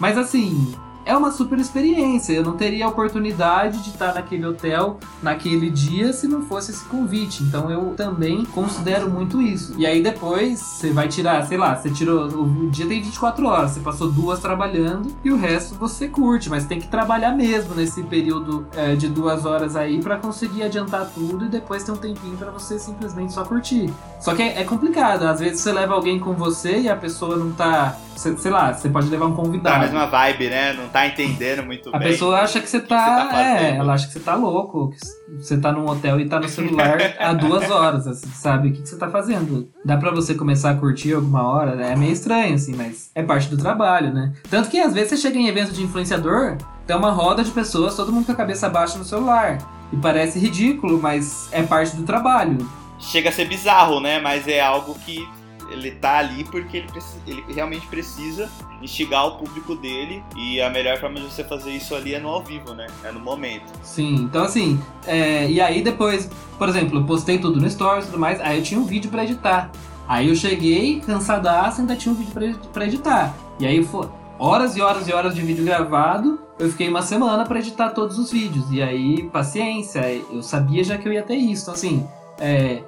mas 0.00 0.18
assim, 0.18 0.74
é 1.04 1.16
uma 1.16 1.30
super 1.30 1.58
experiência. 1.58 2.32
Eu 2.32 2.44
não 2.44 2.56
teria 2.56 2.86
a 2.86 2.88
oportunidade 2.88 3.82
de 3.82 3.90
estar 3.90 4.14
naquele 4.14 4.46
hotel 4.46 4.98
naquele 5.22 5.70
dia 5.70 6.12
se 6.12 6.26
não 6.26 6.42
fosse 6.42 6.70
esse 6.70 6.84
convite. 6.84 7.42
Então 7.42 7.70
eu 7.70 7.94
também 7.96 8.44
considero 8.44 9.10
muito 9.10 9.40
isso. 9.40 9.74
E 9.76 9.86
aí 9.86 10.02
depois 10.02 10.60
você 10.60 10.90
vai 10.90 11.08
tirar, 11.08 11.44
sei 11.46 11.56
lá, 11.56 11.74
você 11.74 11.90
tirou. 11.90 12.26
O 12.26 12.70
dia 12.70 12.86
tem 12.86 13.02
24 13.02 13.46
horas, 13.46 13.72
você 13.72 13.80
passou 13.80 14.10
duas 14.10 14.40
trabalhando 14.40 15.14
e 15.24 15.30
o 15.30 15.36
resto 15.36 15.74
você 15.74 16.08
curte, 16.08 16.48
mas 16.48 16.66
tem 16.66 16.80
que 16.80 16.88
trabalhar 16.88 17.32
mesmo 17.32 17.74
nesse 17.74 18.02
período 18.02 18.66
é, 18.76 18.94
de 18.94 19.08
duas 19.08 19.44
horas 19.44 19.76
aí 19.76 20.00
para 20.00 20.16
conseguir 20.16 20.62
adiantar 20.62 21.10
tudo 21.14 21.46
e 21.46 21.48
depois 21.48 21.82
ter 21.82 21.92
um 21.92 21.96
tempinho 21.96 22.36
para 22.36 22.50
você 22.50 22.78
simplesmente 22.78 23.32
só 23.32 23.44
curtir. 23.44 23.90
Só 24.20 24.34
que 24.34 24.42
é, 24.42 24.60
é 24.60 24.64
complicado, 24.64 25.24
às 25.24 25.40
vezes 25.40 25.60
você 25.60 25.72
leva 25.72 25.94
alguém 25.94 26.18
com 26.18 26.34
você 26.34 26.80
e 26.80 26.88
a 26.88 26.96
pessoa 26.96 27.36
não 27.36 27.52
tá. 27.52 27.96
Sei 28.16 28.50
lá, 28.50 28.72
você 28.72 28.88
pode 28.88 29.08
levar 29.08 29.26
um 29.26 29.34
convidado. 29.34 29.74
Tá 29.74 29.76
a 29.76 29.84
mesma 29.84 30.06
vibe, 30.06 30.48
né? 30.48 30.72
Não 30.72 30.88
tá 30.88 31.06
entendendo 31.06 31.64
muito 31.64 31.88
a 31.90 31.98
bem. 31.98 32.08
A 32.08 32.10
pessoa 32.12 32.40
acha 32.40 32.60
que 32.60 32.68
você 32.68 32.80
tá. 32.80 33.26
Que 33.26 33.32
tá 33.32 33.42
é, 33.42 33.76
ela 33.76 33.94
acha 33.94 34.06
que 34.06 34.12
você 34.12 34.20
tá 34.20 34.34
louco. 34.34 34.90
Que 34.90 35.44
você 35.44 35.58
tá 35.58 35.72
num 35.72 35.88
hotel 35.88 36.20
e 36.20 36.28
tá 36.28 36.38
no 36.38 36.48
celular 36.48 36.98
há 37.18 37.32
duas 37.32 37.70
horas, 37.70 38.06
assim, 38.06 38.28
sabe? 38.28 38.68
O 38.68 38.72
que, 38.72 38.82
que 38.82 38.88
você 38.88 38.96
tá 38.96 39.08
fazendo? 39.08 39.68
Dá 39.84 39.96
pra 39.96 40.10
você 40.10 40.34
começar 40.34 40.70
a 40.70 40.74
curtir 40.74 41.14
alguma 41.14 41.42
hora? 41.42 41.82
É 41.84 41.96
meio 41.96 42.12
estranho, 42.12 42.54
assim, 42.54 42.74
mas 42.74 43.10
é 43.14 43.22
parte 43.22 43.48
do 43.48 43.56
trabalho, 43.56 44.12
né? 44.12 44.32
Tanto 44.48 44.68
que 44.68 44.78
às 44.78 44.94
vezes 44.94 45.10
você 45.10 45.16
chega 45.16 45.38
em 45.38 45.48
evento 45.48 45.72
de 45.72 45.82
influenciador, 45.82 46.56
tem 46.86 46.96
uma 46.96 47.10
roda 47.10 47.42
de 47.42 47.50
pessoas, 47.50 47.96
todo 47.96 48.12
mundo 48.12 48.26
com 48.26 48.32
a 48.32 48.36
cabeça 48.36 48.68
baixa 48.68 48.98
no 48.98 49.04
celular. 49.04 49.58
E 49.92 49.96
parece 49.96 50.38
ridículo, 50.38 51.00
mas 51.00 51.48
é 51.52 51.62
parte 51.62 51.94
do 51.96 52.02
trabalho. 52.02 52.58
Chega 52.98 53.28
a 53.28 53.32
ser 53.32 53.46
bizarro, 53.46 54.00
né? 54.00 54.20
Mas 54.20 54.48
é 54.48 54.60
algo 54.60 54.94
que 55.04 55.28
ele 55.70 55.92
tá 55.92 56.18
ali 56.18 56.44
porque 56.44 56.78
ele, 56.78 56.88
ele 57.26 57.44
realmente 57.52 57.86
precisa 57.86 58.50
instigar 58.82 59.26
o 59.26 59.38
público 59.38 59.74
dele 59.74 60.22
e 60.36 60.60
a 60.60 60.70
melhor 60.70 60.98
forma 60.98 61.20
de 61.20 61.26
você 61.26 61.42
fazer 61.42 61.70
isso 61.70 61.94
ali 61.94 62.14
é 62.14 62.20
no 62.20 62.28
ao 62.28 62.42
vivo, 62.42 62.74
né? 62.74 62.86
É 63.02 63.10
no 63.10 63.20
momento. 63.20 63.72
Sim, 63.82 64.14
então 64.16 64.44
assim, 64.44 64.80
é, 65.06 65.50
e 65.50 65.60
aí 65.60 65.82
depois, 65.82 66.30
por 66.58 66.68
exemplo, 66.68 66.98
eu 66.98 67.04
postei 67.04 67.38
tudo 67.38 67.60
no 67.60 67.68
Stories 67.68 68.04
e 68.04 68.08
tudo 68.08 68.20
mais, 68.20 68.40
aí 68.40 68.58
eu 68.58 68.62
tinha 68.62 68.78
um 68.80 68.84
vídeo 68.84 69.10
para 69.10 69.24
editar. 69.24 69.70
Aí 70.06 70.28
eu 70.28 70.36
cheguei, 70.36 71.00
cansadaço, 71.00 71.80
ainda 71.80 71.96
tinha 71.96 72.12
um 72.12 72.16
vídeo 72.16 72.58
para 72.72 72.84
editar. 72.84 73.34
E 73.58 73.66
aí 73.66 73.82
foi 73.82 74.06
horas 74.38 74.76
e 74.76 74.82
horas 74.82 75.08
e 75.08 75.12
horas 75.12 75.34
de 75.34 75.40
vídeo 75.40 75.64
gravado. 75.64 76.40
Eu 76.58 76.70
fiquei 76.70 76.88
uma 76.88 77.02
semana 77.02 77.44
para 77.44 77.58
editar 77.58 77.90
todos 77.90 78.18
os 78.18 78.30
vídeos. 78.30 78.70
E 78.70 78.82
aí, 78.82 79.22
paciência, 79.30 80.00
eu 80.30 80.42
sabia 80.42 80.84
já 80.84 80.98
que 80.98 81.08
eu 81.08 81.12
ia 81.12 81.22
ter 81.22 81.36
isso. 81.36 81.62
Então, 81.62 81.74
assim, 81.74 82.06
é, 82.38 82.82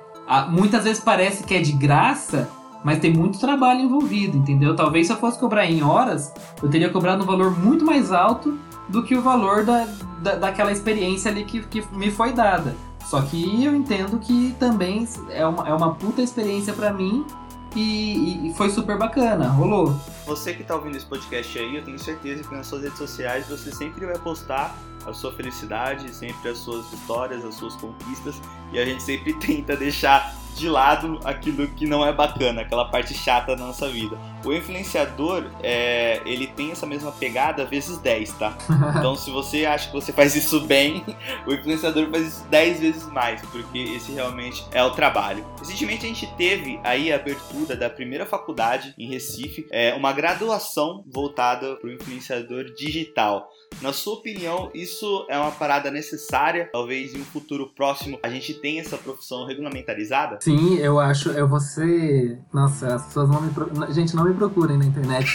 muitas 0.48 0.84
vezes 0.84 1.02
parece 1.02 1.44
que 1.44 1.54
é 1.54 1.60
de 1.60 1.72
graça, 1.72 2.48
mas 2.86 3.00
tem 3.00 3.12
muito 3.12 3.40
trabalho 3.40 3.80
envolvido, 3.80 4.36
entendeu? 4.36 4.76
Talvez 4.76 5.08
se 5.08 5.12
eu 5.12 5.16
fosse 5.16 5.36
cobrar 5.40 5.66
em 5.66 5.82
horas, 5.82 6.32
eu 6.62 6.70
teria 6.70 6.88
cobrado 6.88 7.24
um 7.24 7.26
valor 7.26 7.50
muito 7.50 7.84
mais 7.84 8.12
alto 8.12 8.56
do 8.88 9.02
que 9.02 9.16
o 9.16 9.20
valor 9.20 9.64
da, 9.64 9.88
da, 10.22 10.36
daquela 10.36 10.70
experiência 10.70 11.28
ali 11.28 11.42
que, 11.42 11.62
que 11.62 11.84
me 11.90 12.12
foi 12.12 12.32
dada. 12.32 12.76
Só 13.04 13.20
que 13.22 13.64
eu 13.64 13.74
entendo 13.74 14.20
que 14.20 14.54
também 14.60 15.04
é 15.30 15.44
uma, 15.44 15.68
é 15.68 15.74
uma 15.74 15.96
puta 15.96 16.22
experiência 16.22 16.72
para 16.72 16.92
mim 16.92 17.26
e, 17.74 18.50
e, 18.50 18.54
foi 18.54 18.70
super 18.70 18.96
bacana, 18.96 19.48
rolou. 19.48 19.92
Você 20.24 20.54
que 20.54 20.62
tá 20.62 20.76
ouvindo 20.76 20.96
esse 20.96 21.06
podcast 21.06 21.58
aí, 21.58 21.74
eu 21.74 21.84
tenho 21.84 21.98
certeza 21.98 22.44
que 22.44 22.54
nas 22.54 22.68
suas 22.68 22.84
redes 22.84 22.98
sociais 22.98 23.48
você 23.48 23.72
sempre 23.72 24.06
vai 24.06 24.16
postar 24.16 24.78
a 25.04 25.12
sua 25.12 25.32
felicidade, 25.32 26.14
sempre 26.14 26.50
as 26.50 26.58
suas 26.58 26.92
histórias, 26.92 27.44
as 27.44 27.56
suas 27.56 27.74
conquistas, 27.74 28.40
e 28.72 28.78
a 28.78 28.84
gente 28.84 29.02
sempre 29.02 29.32
tenta 29.42 29.76
deixar 29.76 30.35
de 30.56 30.68
lado 30.68 31.20
aquilo 31.24 31.66
que 31.68 31.86
não 31.86 32.04
é 32.04 32.12
bacana, 32.12 32.62
aquela 32.62 32.86
parte 32.86 33.14
chata 33.14 33.54
da 33.54 33.64
nossa 33.64 33.88
vida. 33.88 34.18
O 34.44 34.52
influenciador, 34.52 35.44
é, 35.62 36.20
ele 36.24 36.46
tem 36.46 36.70
essa 36.70 36.86
mesma 36.86 37.12
pegada 37.12 37.64
vezes 37.64 37.98
10, 37.98 38.32
tá? 38.32 38.56
Então 38.96 39.14
se 39.14 39.30
você 39.30 39.66
acha 39.66 39.88
que 39.88 39.94
você 39.94 40.12
faz 40.12 40.34
isso 40.34 40.60
bem, 40.60 41.04
o 41.46 41.52
influenciador 41.52 42.10
faz 42.10 42.26
isso 42.26 42.44
10 42.48 42.80
vezes 42.80 43.06
mais, 43.12 43.42
porque 43.42 43.78
esse 43.78 44.12
realmente 44.12 44.64
é 44.72 44.82
o 44.82 44.90
trabalho. 44.90 45.44
Recentemente 45.58 46.06
a 46.06 46.08
gente 46.08 46.26
teve 46.36 46.80
aí 46.82 47.12
a 47.12 47.16
abertura 47.16 47.76
da 47.76 47.90
primeira 47.90 48.24
faculdade 48.24 48.94
em 48.98 49.08
Recife, 49.08 49.66
é, 49.70 49.94
uma 49.94 50.12
graduação 50.12 51.04
voltada 51.06 51.76
para 51.76 51.88
o 51.88 51.92
influenciador 51.92 52.64
digital. 52.74 53.48
Na 53.82 53.92
sua 53.92 54.14
opinião, 54.14 54.70
isso 54.74 55.26
é 55.28 55.38
uma 55.38 55.50
parada 55.50 55.90
necessária? 55.90 56.68
Talvez 56.72 57.14
em 57.14 57.20
um 57.20 57.24
futuro 57.24 57.70
próximo 57.76 58.18
a 58.22 58.28
gente 58.28 58.54
tenha 58.54 58.80
essa 58.80 58.96
profissão 58.96 59.46
regulamentarizada? 59.46 60.38
Sim, 60.40 60.76
eu 60.78 60.98
acho. 60.98 61.30
Eu 61.30 61.46
vou 61.46 61.60
ser. 61.60 62.38
Nossa, 62.52 62.94
as 62.94 63.06
pessoas 63.06 63.28
vão 63.28 63.42
me. 63.42 63.50
Pro... 63.50 63.92
Gente, 63.92 64.16
não 64.16 64.24
me 64.24 64.34
procurem 64.34 64.78
na 64.78 64.86
internet. 64.86 65.28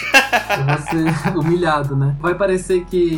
eu 0.58 0.66
vou 0.66 0.78
ser 0.86 1.38
humilhado, 1.38 1.94
né? 1.94 2.16
Vai 2.20 2.34
parecer 2.34 2.84
que, 2.86 3.16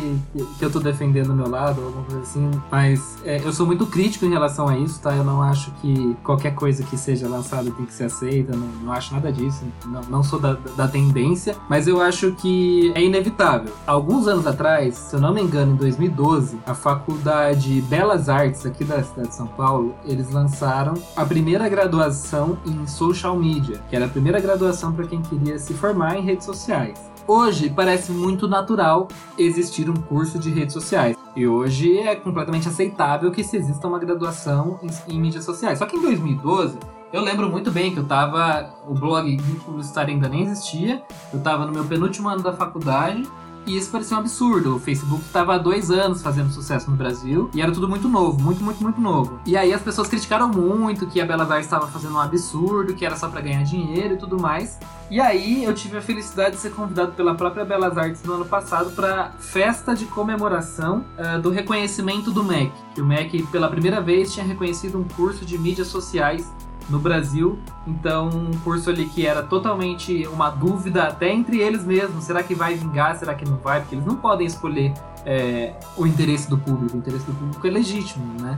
que 0.59 0.65
eu 0.65 0.71
tô 0.71 0.79
defendendo 0.79 1.31
o 1.31 1.35
meu 1.35 1.49
lado 1.49 1.81
ou 1.81 1.87
alguma 1.87 2.05
coisa 2.05 2.21
assim, 2.21 2.51
mas 2.71 3.17
é, 3.25 3.39
eu 3.39 3.51
sou 3.51 3.65
muito 3.65 3.87
crítico 3.87 4.25
em 4.25 4.29
relação 4.29 4.67
a 4.67 4.77
isso, 4.77 5.01
tá? 5.01 5.15
Eu 5.15 5.23
não 5.23 5.41
acho 5.41 5.71
que 5.81 6.15
qualquer 6.23 6.53
coisa 6.53 6.83
que 6.83 6.97
seja 6.97 7.27
lançada 7.27 7.71
tem 7.71 7.85
que 7.85 7.93
ser 7.93 8.05
aceita, 8.05 8.55
não, 8.55 8.67
não 8.67 8.93
acho 8.93 9.13
nada 9.13 9.31
disso. 9.31 9.63
Não, 9.85 10.01
não 10.03 10.23
sou 10.23 10.39
da, 10.39 10.53
da 10.53 10.87
tendência, 10.87 11.55
mas 11.67 11.87
eu 11.87 11.99
acho 11.99 12.33
que 12.33 12.91
é 12.95 13.01
inevitável. 13.01 13.73
Alguns 13.87 14.27
anos 14.27 14.45
atrás, 14.45 15.04
se 15.05 15.15
eu 15.15 15.19
não 15.21 15.31
me 15.31 15.41
engano, 15.41 15.73
em 15.73 15.75
2012, 15.75 16.59
a 16.65 16.73
Faculdade 16.73 17.79
Belas 17.81 18.27
Artes 18.27 18.65
aqui 18.65 18.83
da 18.83 19.03
cidade 19.03 19.27
de 19.27 19.35
São 19.35 19.45
Paulo, 19.45 19.95
eles 20.03 20.31
lançaram 20.31 20.95
a 21.15 21.23
primeira 21.23 21.69
graduação 21.69 22.57
em 22.65 22.87
social 22.87 23.37
media, 23.37 23.79
que 23.87 23.95
era 23.95 24.05
a 24.05 24.09
primeira 24.09 24.39
graduação 24.39 24.91
para 24.91 25.05
quem 25.05 25.21
queria 25.21 25.59
se 25.59 25.75
formar 25.75 26.17
em 26.17 26.23
redes 26.23 26.43
sociais. 26.43 26.99
Hoje 27.27 27.69
parece 27.69 28.11
muito 28.11 28.47
natural 28.47 29.07
existir 29.37 29.91
um 29.91 29.95
curso 29.95 30.39
de 30.39 30.49
redes 30.49 30.73
sociais. 30.73 31.15
E 31.35 31.45
hoje 31.45 31.99
é 31.99 32.15
completamente 32.15 32.67
aceitável 32.67 33.31
que 33.31 33.43
se 33.43 33.57
exista 33.57 33.87
uma 33.87 33.99
graduação 33.99 34.79
em, 34.81 35.13
em 35.13 35.19
mídias 35.19 35.45
sociais. 35.45 35.77
Só 35.77 35.85
que 35.85 35.97
em 35.97 36.01
2012, 36.01 36.79
eu 37.13 37.21
lembro 37.21 37.47
muito 37.49 37.71
bem 37.71 37.93
que 37.93 37.99
eu 37.99 38.05
tava. 38.05 38.73
O 38.87 38.93
blog 38.93 39.37
publicitário 39.65 40.13
ainda 40.13 40.27
nem 40.27 40.43
existia. 40.43 41.03
Eu 41.31 41.39
tava 41.41 41.65
no 41.65 41.71
meu 41.71 41.85
penúltimo 41.85 42.27
ano 42.27 42.41
da 42.41 42.53
faculdade 42.53 43.23
e 43.65 43.77
isso 43.77 43.89
parecia 43.91 44.17
um 44.17 44.19
absurdo. 44.19 44.75
O 44.75 44.79
Facebook 44.79 45.23
estava 45.23 45.55
há 45.55 45.57
dois 45.57 45.89
anos 45.91 46.21
fazendo 46.21 46.51
sucesso 46.51 46.89
no 46.89 46.95
Brasil 46.95 47.49
e 47.53 47.61
era 47.61 47.71
tudo 47.71 47.87
muito 47.87 48.07
novo, 48.07 48.41
muito, 48.41 48.63
muito, 48.63 48.81
muito 48.81 48.99
novo. 49.01 49.39
E 49.45 49.57
aí 49.57 49.73
as 49.73 49.81
pessoas 49.81 50.07
criticaram 50.07 50.47
muito 50.47 51.07
que 51.07 51.19
a 51.19 51.25
Bela 51.25 51.43
Artes 51.43 51.65
estava 51.65 51.87
fazendo 51.87 52.15
um 52.15 52.19
absurdo, 52.19 52.93
que 52.93 53.05
era 53.05 53.15
só 53.15 53.27
para 53.27 53.41
ganhar 53.41 53.63
dinheiro 53.63 54.15
e 54.15 54.17
tudo 54.17 54.39
mais. 54.39 54.77
E 55.09 55.21
aí 55.21 55.63
eu 55.63 55.73
tive 55.73 55.97
a 55.97 56.01
felicidade 56.01 56.55
de 56.55 56.61
ser 56.61 56.71
convidado 56.71 57.11
pela 57.11 57.35
própria 57.35 57.63
Belas 57.63 57.97
Artes 57.97 58.23
no 58.23 58.33
ano 58.33 58.45
passado 58.45 58.91
para 58.91 59.31
festa 59.39 59.95
de 59.95 60.05
comemoração 60.05 61.05
uh, 61.17 61.39
do 61.39 61.49
reconhecimento 61.49 62.31
do 62.31 62.43
MEC. 62.43 62.71
Que 62.95 63.01
o 63.01 63.05
MEC 63.05 63.43
pela 63.47 63.69
primeira 63.69 64.01
vez 64.01 64.33
tinha 64.33 64.45
reconhecido 64.45 64.99
um 64.99 65.03
curso 65.03 65.45
de 65.45 65.57
mídias 65.57 65.87
sociais 65.87 66.51
no 66.89 66.99
Brasil. 66.99 67.59
Então, 67.87 68.29
um 68.29 68.51
curso 68.59 68.89
ali 68.89 69.07
que 69.07 69.25
era 69.25 69.43
totalmente 69.43 70.27
uma 70.27 70.49
dúvida 70.49 71.03
até 71.03 71.31
entre 71.31 71.59
eles 71.59 71.83
mesmos. 71.83 72.23
Será 72.23 72.43
que 72.43 72.53
vai 72.53 72.75
vingar? 72.75 73.17
Será 73.17 73.33
que 73.33 73.47
não 73.47 73.57
vai? 73.57 73.81
Porque 73.81 73.95
eles 73.95 74.05
não 74.05 74.15
podem 74.15 74.47
escolher 74.47 74.93
é, 75.25 75.73
o 75.97 76.05
interesse 76.05 76.49
do 76.49 76.57
público. 76.57 76.95
O 76.95 76.99
interesse 76.99 77.25
do 77.25 77.33
público 77.33 77.65
é 77.65 77.69
legítimo, 77.69 78.41
né? 78.41 78.57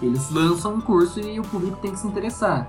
Eles 0.00 0.30
lançam 0.30 0.74
um 0.74 0.80
curso 0.80 1.20
e 1.20 1.38
o 1.38 1.42
público 1.42 1.78
tem 1.80 1.90
que 1.90 1.98
se 1.98 2.06
interessar. 2.06 2.68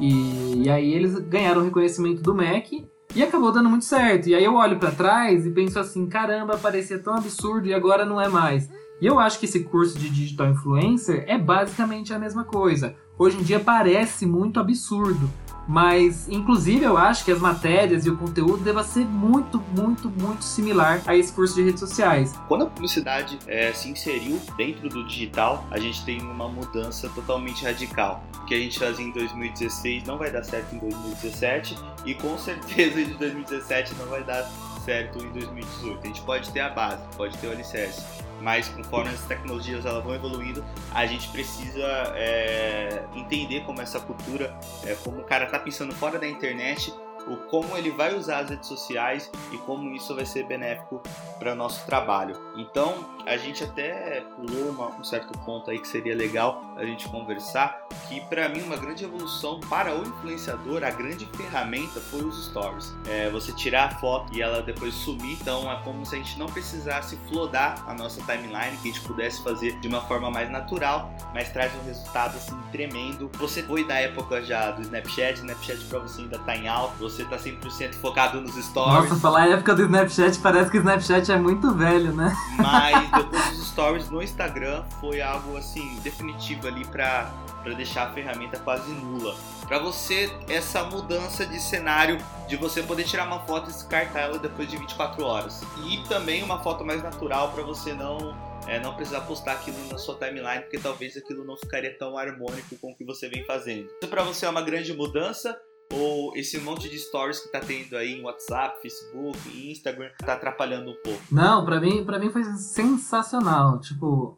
E, 0.00 0.64
e 0.64 0.70
aí 0.70 0.92
eles 0.92 1.18
ganharam 1.18 1.60
o 1.60 1.64
reconhecimento 1.64 2.22
do 2.22 2.34
MEC 2.34 2.88
e 3.14 3.22
acabou 3.22 3.52
dando 3.52 3.68
muito 3.68 3.84
certo. 3.84 4.28
E 4.28 4.34
aí 4.34 4.44
eu 4.44 4.54
olho 4.54 4.78
para 4.78 4.90
trás 4.90 5.44
e 5.44 5.50
penso 5.50 5.78
assim, 5.78 6.06
caramba, 6.06 6.56
parecia 6.56 6.98
tão 6.98 7.14
absurdo 7.14 7.66
e 7.66 7.74
agora 7.74 8.04
não 8.04 8.20
é 8.20 8.28
mais. 8.28 8.68
E 9.00 9.06
eu 9.06 9.18
acho 9.18 9.38
que 9.38 9.44
esse 9.44 9.64
curso 9.64 9.98
de 9.98 10.08
digital 10.10 10.48
influencer 10.48 11.24
é 11.26 11.38
basicamente 11.38 12.12
a 12.12 12.18
mesma 12.18 12.44
coisa 12.44 12.96
hoje 13.18 13.36
em 13.36 13.42
dia 13.42 13.60
parece 13.60 14.24
muito 14.24 14.60
absurdo. 14.60 15.28
Mas, 15.68 16.26
inclusive, 16.30 16.82
eu 16.82 16.96
acho 16.96 17.22
que 17.26 17.30
as 17.30 17.38
matérias 17.38 18.06
e 18.06 18.10
o 18.10 18.16
conteúdo 18.16 18.64
deva 18.64 18.82
ser 18.82 19.04
muito, 19.04 19.62
muito, 19.76 20.08
muito 20.08 20.42
similar 20.42 21.02
a 21.06 21.14
esse 21.14 21.30
curso 21.30 21.56
de 21.56 21.62
redes 21.62 21.80
sociais. 21.80 22.32
Quando 22.48 22.62
a 22.62 22.66
publicidade 22.66 23.38
é, 23.46 23.70
se 23.74 23.90
inseriu 23.90 24.40
dentro 24.56 24.88
do 24.88 25.06
digital, 25.06 25.66
a 25.70 25.78
gente 25.78 26.02
tem 26.06 26.22
uma 26.22 26.48
mudança 26.48 27.06
totalmente 27.10 27.64
radical. 27.64 28.24
O 28.42 28.46
que 28.46 28.54
a 28.54 28.58
gente 28.58 28.78
fazia 28.78 29.04
em 29.04 29.12
2016 29.12 30.04
não 30.04 30.16
vai 30.16 30.30
dar 30.30 30.42
certo 30.42 30.74
em 30.74 30.78
2017 30.78 31.76
e 32.06 32.14
com 32.14 32.38
certeza 32.38 32.98
em 32.98 33.10
2017 33.18 33.94
não 33.96 34.06
vai 34.06 34.24
dar 34.24 34.50
certo 34.86 35.22
em 35.22 35.30
2018. 35.32 36.00
A 36.02 36.06
gente 36.06 36.22
pode 36.22 36.50
ter 36.50 36.60
a 36.60 36.70
base, 36.70 37.02
pode 37.14 37.36
ter 37.36 37.46
o 37.46 37.52
alicerce 37.52 38.02
mas 38.40 38.68
conforme 38.68 39.10
as 39.10 39.20
tecnologias 39.22 39.84
elas 39.84 40.02
vão 40.02 40.14
evoluindo, 40.14 40.64
a 40.92 41.06
gente 41.06 41.28
precisa 41.28 41.86
é, 42.14 43.04
entender 43.14 43.64
como 43.64 43.80
essa 43.80 44.00
cultura, 44.00 44.58
é, 44.84 44.94
como 45.04 45.20
o 45.20 45.24
cara 45.24 45.44
está 45.44 45.58
pensando 45.58 45.94
fora 45.94 46.18
da 46.18 46.26
internet 46.26 46.92
o 47.28 47.36
como 47.48 47.76
ele 47.76 47.90
vai 47.90 48.14
usar 48.14 48.40
as 48.40 48.50
redes 48.50 48.68
sociais 48.68 49.30
e 49.52 49.58
como 49.58 49.94
isso 49.94 50.14
vai 50.14 50.24
ser 50.24 50.44
benéfico 50.44 51.02
para 51.38 51.52
o 51.52 51.54
nosso 51.54 51.84
trabalho. 51.86 52.36
Então, 52.56 52.94
a 53.26 53.36
gente 53.36 53.62
até 53.62 54.22
pulou 54.36 54.70
uma, 54.70 54.88
um 54.88 55.04
certo 55.04 55.36
ponto 55.40 55.70
aí 55.70 55.78
que 55.78 55.86
seria 55.86 56.14
legal 56.14 56.74
a 56.76 56.84
gente 56.84 57.08
conversar, 57.08 57.86
que 58.08 58.20
para 58.22 58.48
mim 58.48 58.62
uma 58.62 58.76
grande 58.76 59.04
evolução 59.04 59.60
para 59.60 59.94
o 59.94 60.02
influenciador, 60.02 60.82
a 60.84 60.90
grande 60.90 61.26
ferramenta 61.36 62.00
foi 62.00 62.22
os 62.22 62.46
stories. 62.46 62.94
É, 63.06 63.28
você 63.30 63.52
tirar 63.52 63.86
a 63.86 63.90
foto 63.96 64.34
e 64.34 64.40
ela 64.40 64.62
depois 64.62 64.94
sumir, 64.94 65.36
então 65.40 65.70
é 65.70 65.76
como 65.82 66.06
se 66.06 66.14
a 66.14 66.18
gente 66.18 66.38
não 66.38 66.46
precisasse 66.46 67.16
flodar 67.28 67.84
a 67.86 67.94
nossa 67.94 68.20
timeline, 68.22 68.76
que 68.78 68.88
a 68.88 68.92
gente 68.92 69.00
pudesse 69.00 69.42
fazer 69.42 69.78
de 69.80 69.88
uma 69.88 70.00
forma 70.02 70.30
mais 70.30 70.50
natural, 70.50 71.12
mas 71.34 71.50
traz 71.50 71.72
um 71.74 71.84
resultado 71.84 72.36
assim 72.36 72.58
tremendo. 72.72 73.30
Você 73.38 73.62
foi 73.62 73.84
da 73.84 73.96
época 73.96 74.42
já 74.42 74.70
do 74.70 74.82
Snapchat, 74.82 75.38
Snapchat 75.38 75.84
para 75.86 75.98
você 75.98 76.22
ainda 76.22 76.38
tá 76.38 76.56
em 76.56 76.68
alta, 76.68 76.94
você 76.96 77.17
tá 77.24 77.36
100% 77.36 77.94
focado 77.94 78.40
nos 78.40 78.54
stories. 78.54 79.10
Nossa, 79.10 79.16
falar 79.20 79.42
a 79.42 79.48
época 79.50 79.74
do 79.74 79.82
Snapchat 79.82 80.38
parece 80.38 80.70
que 80.70 80.78
o 80.78 80.80
Snapchat 80.80 81.32
é 81.32 81.38
muito 81.38 81.72
velho, 81.74 82.12
né? 82.12 82.36
Mas 82.56 83.10
depois 83.22 83.50
dos 83.50 83.68
stories 83.68 84.10
no 84.10 84.22
Instagram 84.22 84.82
foi 85.00 85.20
algo 85.20 85.56
assim 85.56 85.98
definitivo 86.02 86.68
ali 86.68 86.84
para 86.84 87.30
para 87.62 87.74
deixar 87.74 88.08
a 88.08 88.12
ferramenta 88.12 88.58
quase 88.58 88.90
nula. 88.92 89.36
Para 89.66 89.78
você, 89.78 90.32
essa 90.48 90.84
mudança 90.84 91.44
de 91.44 91.60
cenário 91.60 92.18
de 92.46 92.56
você 92.56 92.82
poder 92.82 93.04
tirar 93.04 93.26
uma 93.26 93.40
foto 93.40 93.68
e 93.68 93.72
descartar 93.72 94.20
ela 94.20 94.38
depois 94.38 94.70
de 94.70 94.76
24 94.76 95.24
horas. 95.24 95.62
E 95.84 95.98
também 96.08 96.42
uma 96.42 96.60
foto 96.60 96.84
mais 96.84 97.02
natural 97.02 97.50
para 97.52 97.62
você 97.62 97.92
não 97.92 98.34
é, 98.66 98.78
não 98.78 98.94
precisar 98.94 99.22
postar 99.22 99.52
aquilo 99.52 99.76
na 99.90 99.98
sua 99.98 100.14
timeline, 100.16 100.62
porque 100.62 100.78
talvez 100.78 101.16
aquilo 101.16 101.44
não 101.44 101.56
ficaria 101.56 101.96
tão 101.98 102.16
harmônico 102.18 102.76
com 102.76 102.90
o 102.90 102.94
que 102.94 103.04
você 103.04 103.28
vem 103.28 103.44
fazendo. 103.44 103.88
Isso 104.02 104.10
para 104.10 104.22
você 104.22 104.46
é 104.46 104.48
uma 104.48 104.62
grande 104.62 104.92
mudança 104.94 105.58
ou 105.92 106.36
esse 106.36 106.58
monte 106.58 106.88
de 106.88 106.98
stories 106.98 107.40
que 107.40 107.48
tá 107.50 107.60
tendo 107.60 107.96
aí 107.96 108.14
em 108.14 108.22
WhatsApp, 108.22 108.80
Facebook, 108.82 109.38
Instagram 109.70 110.10
tá 110.18 110.34
atrapalhando 110.34 110.90
um 110.90 110.96
pouco? 111.02 111.22
Não, 111.30 111.64
para 111.64 111.80
mim, 111.80 112.04
para 112.04 112.18
mim 112.18 112.30
foi 112.30 112.44
sensacional. 112.56 113.80
Tipo, 113.80 114.36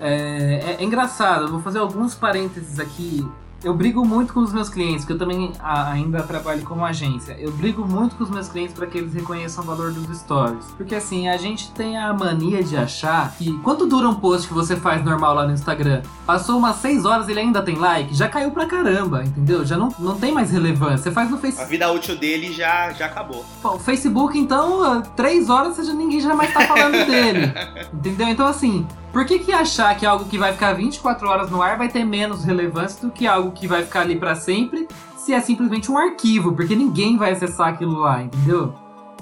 é, 0.00 0.76
é, 0.76 0.76
é, 0.80 0.84
engraçado. 0.84 1.48
Vou 1.48 1.60
fazer 1.60 1.78
alguns 1.78 2.14
parênteses 2.14 2.78
aqui 2.80 3.24
eu 3.62 3.74
brigo 3.74 4.04
muito 4.04 4.32
com 4.32 4.40
os 4.40 4.52
meus 4.52 4.68
clientes, 4.68 5.04
porque 5.04 5.14
eu 5.14 5.18
também 5.18 5.52
ainda 5.62 6.22
trabalho 6.22 6.62
como 6.62 6.84
agência. 6.84 7.36
Eu 7.38 7.50
brigo 7.50 7.84
muito 7.84 8.14
com 8.14 8.24
os 8.24 8.30
meus 8.30 8.48
clientes 8.48 8.74
para 8.74 8.86
que 8.86 8.98
eles 8.98 9.12
reconheçam 9.12 9.64
o 9.64 9.66
valor 9.66 9.92
dos 9.92 10.16
stories. 10.18 10.64
Porque 10.76 10.94
assim, 10.94 11.28
a 11.28 11.36
gente 11.36 11.70
tem 11.72 11.98
a 11.98 12.12
mania 12.12 12.62
de 12.62 12.76
achar 12.76 13.34
que 13.36 13.52
quanto 13.60 13.86
dura 13.86 14.08
um 14.08 14.14
post 14.14 14.46
que 14.46 14.54
você 14.54 14.76
faz 14.76 15.04
normal 15.04 15.34
lá 15.34 15.46
no 15.46 15.52
Instagram? 15.52 16.02
Passou 16.24 16.58
umas 16.58 16.76
6 16.76 17.04
horas 17.04 17.28
ele 17.28 17.40
ainda 17.40 17.60
tem 17.62 17.76
like? 17.76 18.14
Já 18.14 18.28
caiu 18.28 18.50
pra 18.52 18.66
caramba, 18.66 19.24
entendeu? 19.24 19.64
Já 19.64 19.76
não, 19.76 19.88
não 19.98 20.16
tem 20.18 20.32
mais 20.32 20.50
relevância. 20.50 20.98
Você 20.98 21.10
faz 21.10 21.30
no 21.30 21.38
Facebook. 21.38 21.66
A 21.66 21.70
vida 21.70 21.90
útil 21.90 22.16
dele 22.16 22.52
já, 22.52 22.92
já 22.92 23.06
acabou. 23.06 23.44
Pô, 23.60 23.74
o 23.74 23.78
Facebook, 23.78 24.38
então, 24.38 25.02
3 25.16 25.50
horas 25.50 25.76
já, 25.76 25.92
ninguém 25.92 26.20
já 26.20 26.34
mais 26.34 26.52
tá 26.52 26.60
falando 26.60 26.92
dele. 27.06 27.52
Entendeu? 27.92 28.28
Então 28.28 28.46
assim, 28.46 28.86
por 29.12 29.24
que, 29.24 29.38
que 29.38 29.52
achar 29.52 29.96
que 29.96 30.04
algo 30.04 30.26
que 30.26 30.38
vai 30.38 30.52
ficar 30.52 30.74
24 30.74 31.28
horas 31.28 31.50
no 31.50 31.62
ar 31.62 31.78
vai 31.78 31.88
ter 31.88 32.04
menos 32.04 32.44
relevância 32.44 33.06
do 33.06 33.12
que 33.12 33.26
algo 33.26 33.52
que 33.52 33.66
vai 33.66 33.82
ficar 33.82 34.00
ali 34.00 34.16
para 34.16 34.34
sempre, 34.34 34.86
se 35.16 35.32
é 35.32 35.40
simplesmente 35.40 35.90
um 35.90 35.98
arquivo, 35.98 36.52
porque 36.52 36.74
ninguém 36.74 37.16
vai 37.16 37.32
acessar 37.32 37.68
aquilo 37.68 37.98
lá, 37.98 38.22
entendeu? 38.22 38.74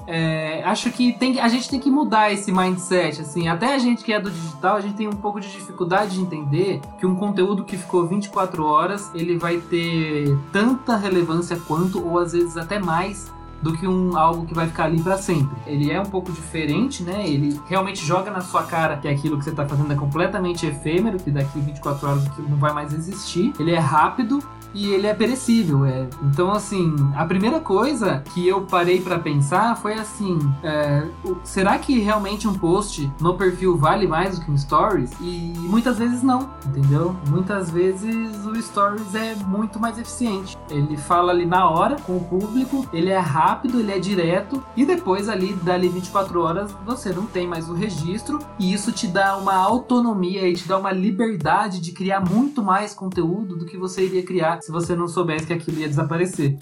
É, 0.09 0.63
acho 0.63 0.89
que 0.89 1.11
tem, 1.11 1.37
a 1.37 1.49
gente 1.49 1.69
tem 1.69 1.81
que 1.81 1.91
mudar 1.91 2.31
esse 2.31 2.49
mindset, 2.49 3.21
assim, 3.21 3.49
até 3.49 3.75
a 3.75 3.77
gente 3.77 4.05
que 4.05 4.13
é 4.13 4.19
do 4.19 4.31
digital, 4.31 4.77
a 4.77 4.81
gente 4.81 4.95
tem 4.95 5.05
um 5.05 5.11
pouco 5.11 5.41
de 5.41 5.51
dificuldade 5.51 6.15
de 6.15 6.21
entender 6.21 6.79
que 6.97 7.05
um 7.05 7.13
conteúdo 7.13 7.65
que 7.65 7.75
ficou 7.75 8.07
24 8.07 8.63
horas, 8.65 9.11
ele 9.13 9.37
vai 9.37 9.57
ter 9.57 10.37
tanta 10.53 10.95
relevância 10.95 11.59
quanto, 11.67 12.01
ou 12.07 12.19
às 12.19 12.31
vezes 12.31 12.55
até 12.55 12.79
mais, 12.79 13.29
do 13.61 13.75
que 13.75 13.87
um 13.87 14.17
algo 14.17 14.45
que 14.45 14.53
vai 14.53 14.67
ficar 14.67 14.85
ali 14.85 15.01
para 15.01 15.17
sempre. 15.17 15.55
Ele 15.65 15.91
é 15.91 15.99
um 15.99 16.05
pouco 16.05 16.31
diferente, 16.31 17.03
né? 17.03 17.27
Ele 17.27 17.59
realmente 17.67 18.05
joga 18.05 18.29
na 18.31 18.41
sua 18.41 18.63
cara 18.63 18.97
que 18.97 19.07
aquilo 19.07 19.37
que 19.37 19.43
você 19.43 19.51
tá 19.51 19.65
fazendo 19.65 19.91
é 19.91 19.95
completamente 19.95 20.65
efêmero, 20.65 21.17
que 21.17 21.31
daqui 21.31 21.59
24 21.59 22.07
horas 22.07 22.27
aquilo 22.27 22.49
não 22.49 22.57
vai 22.57 22.73
mais 22.73 22.93
existir. 22.93 23.53
Ele 23.59 23.71
é 23.71 23.79
rápido, 23.79 24.39
e 24.77 24.93
ele 24.93 25.07
é 25.07 25.13
perecível. 25.13 25.85
É. 25.85 26.07
Então, 26.23 26.51
assim, 26.51 26.95
a 27.15 27.25
primeira 27.25 27.59
coisa 27.59 28.23
que 28.33 28.47
eu 28.47 28.61
parei 28.61 29.01
para 29.01 29.17
pensar 29.17 29.75
foi 29.75 29.93
assim: 29.93 30.37
é, 30.63 31.07
será 31.43 31.79
que 31.79 31.99
realmente 31.99 32.47
um 32.47 32.53
post 32.53 33.11
no 33.19 33.35
perfil 33.35 33.75
vale 33.75 34.07
mais 34.07 34.37
do 34.37 34.45
que 34.45 34.51
um 34.51 34.57
stories? 34.57 35.11
E 35.19 35.53
muitas 35.57 35.97
vezes 35.97 36.21
não, 36.21 36.49
entendeu? 36.65 37.15
Muitas 37.27 37.71
vezes 37.71 38.45
o 38.45 38.61
stories 38.61 39.15
é 39.15 39.35
muito 39.35 39.79
mais 39.79 39.97
eficiente. 39.97 40.55
Ele 40.69 40.95
fala 40.95 41.31
ali 41.31 41.45
na 41.45 41.67
hora 41.69 41.95
com 41.95 42.17
o 42.17 42.23
público, 42.23 42.87
ele 42.93 43.09
é 43.09 43.17
rápido, 43.17 43.79
ele 43.79 43.91
é 43.91 43.99
direto, 43.99 44.63
e 44.75 44.85
depois 44.85 45.27
ali, 45.27 45.53
dali 45.53 45.89
24 45.89 46.39
horas, 46.41 46.75
você 46.85 47.11
não 47.11 47.25
tem 47.25 47.47
mais 47.47 47.69
o 47.69 47.73
registro, 47.73 48.39
e 48.59 48.73
isso 48.73 48.91
te 48.91 49.07
dá 49.07 49.37
uma 49.37 49.55
autonomia 49.55 50.47
e 50.47 50.53
te 50.53 50.67
dá 50.67 50.77
uma 50.77 50.91
liberdade 50.91 51.79
de 51.79 51.91
criar 51.91 52.19
muito 52.19 52.61
mais 52.61 52.93
conteúdo 52.93 53.55
do 53.55 53.65
que 53.65 53.77
você 53.77 54.05
iria 54.05 54.23
criar 54.23 54.57
se 54.67 54.71
você 54.73 54.97
não 54.97 55.07
soubesse 55.07 55.47
que 55.47 55.53
aquilo 55.53 55.79
ia 55.79 55.87
desaparecer. 55.87 56.57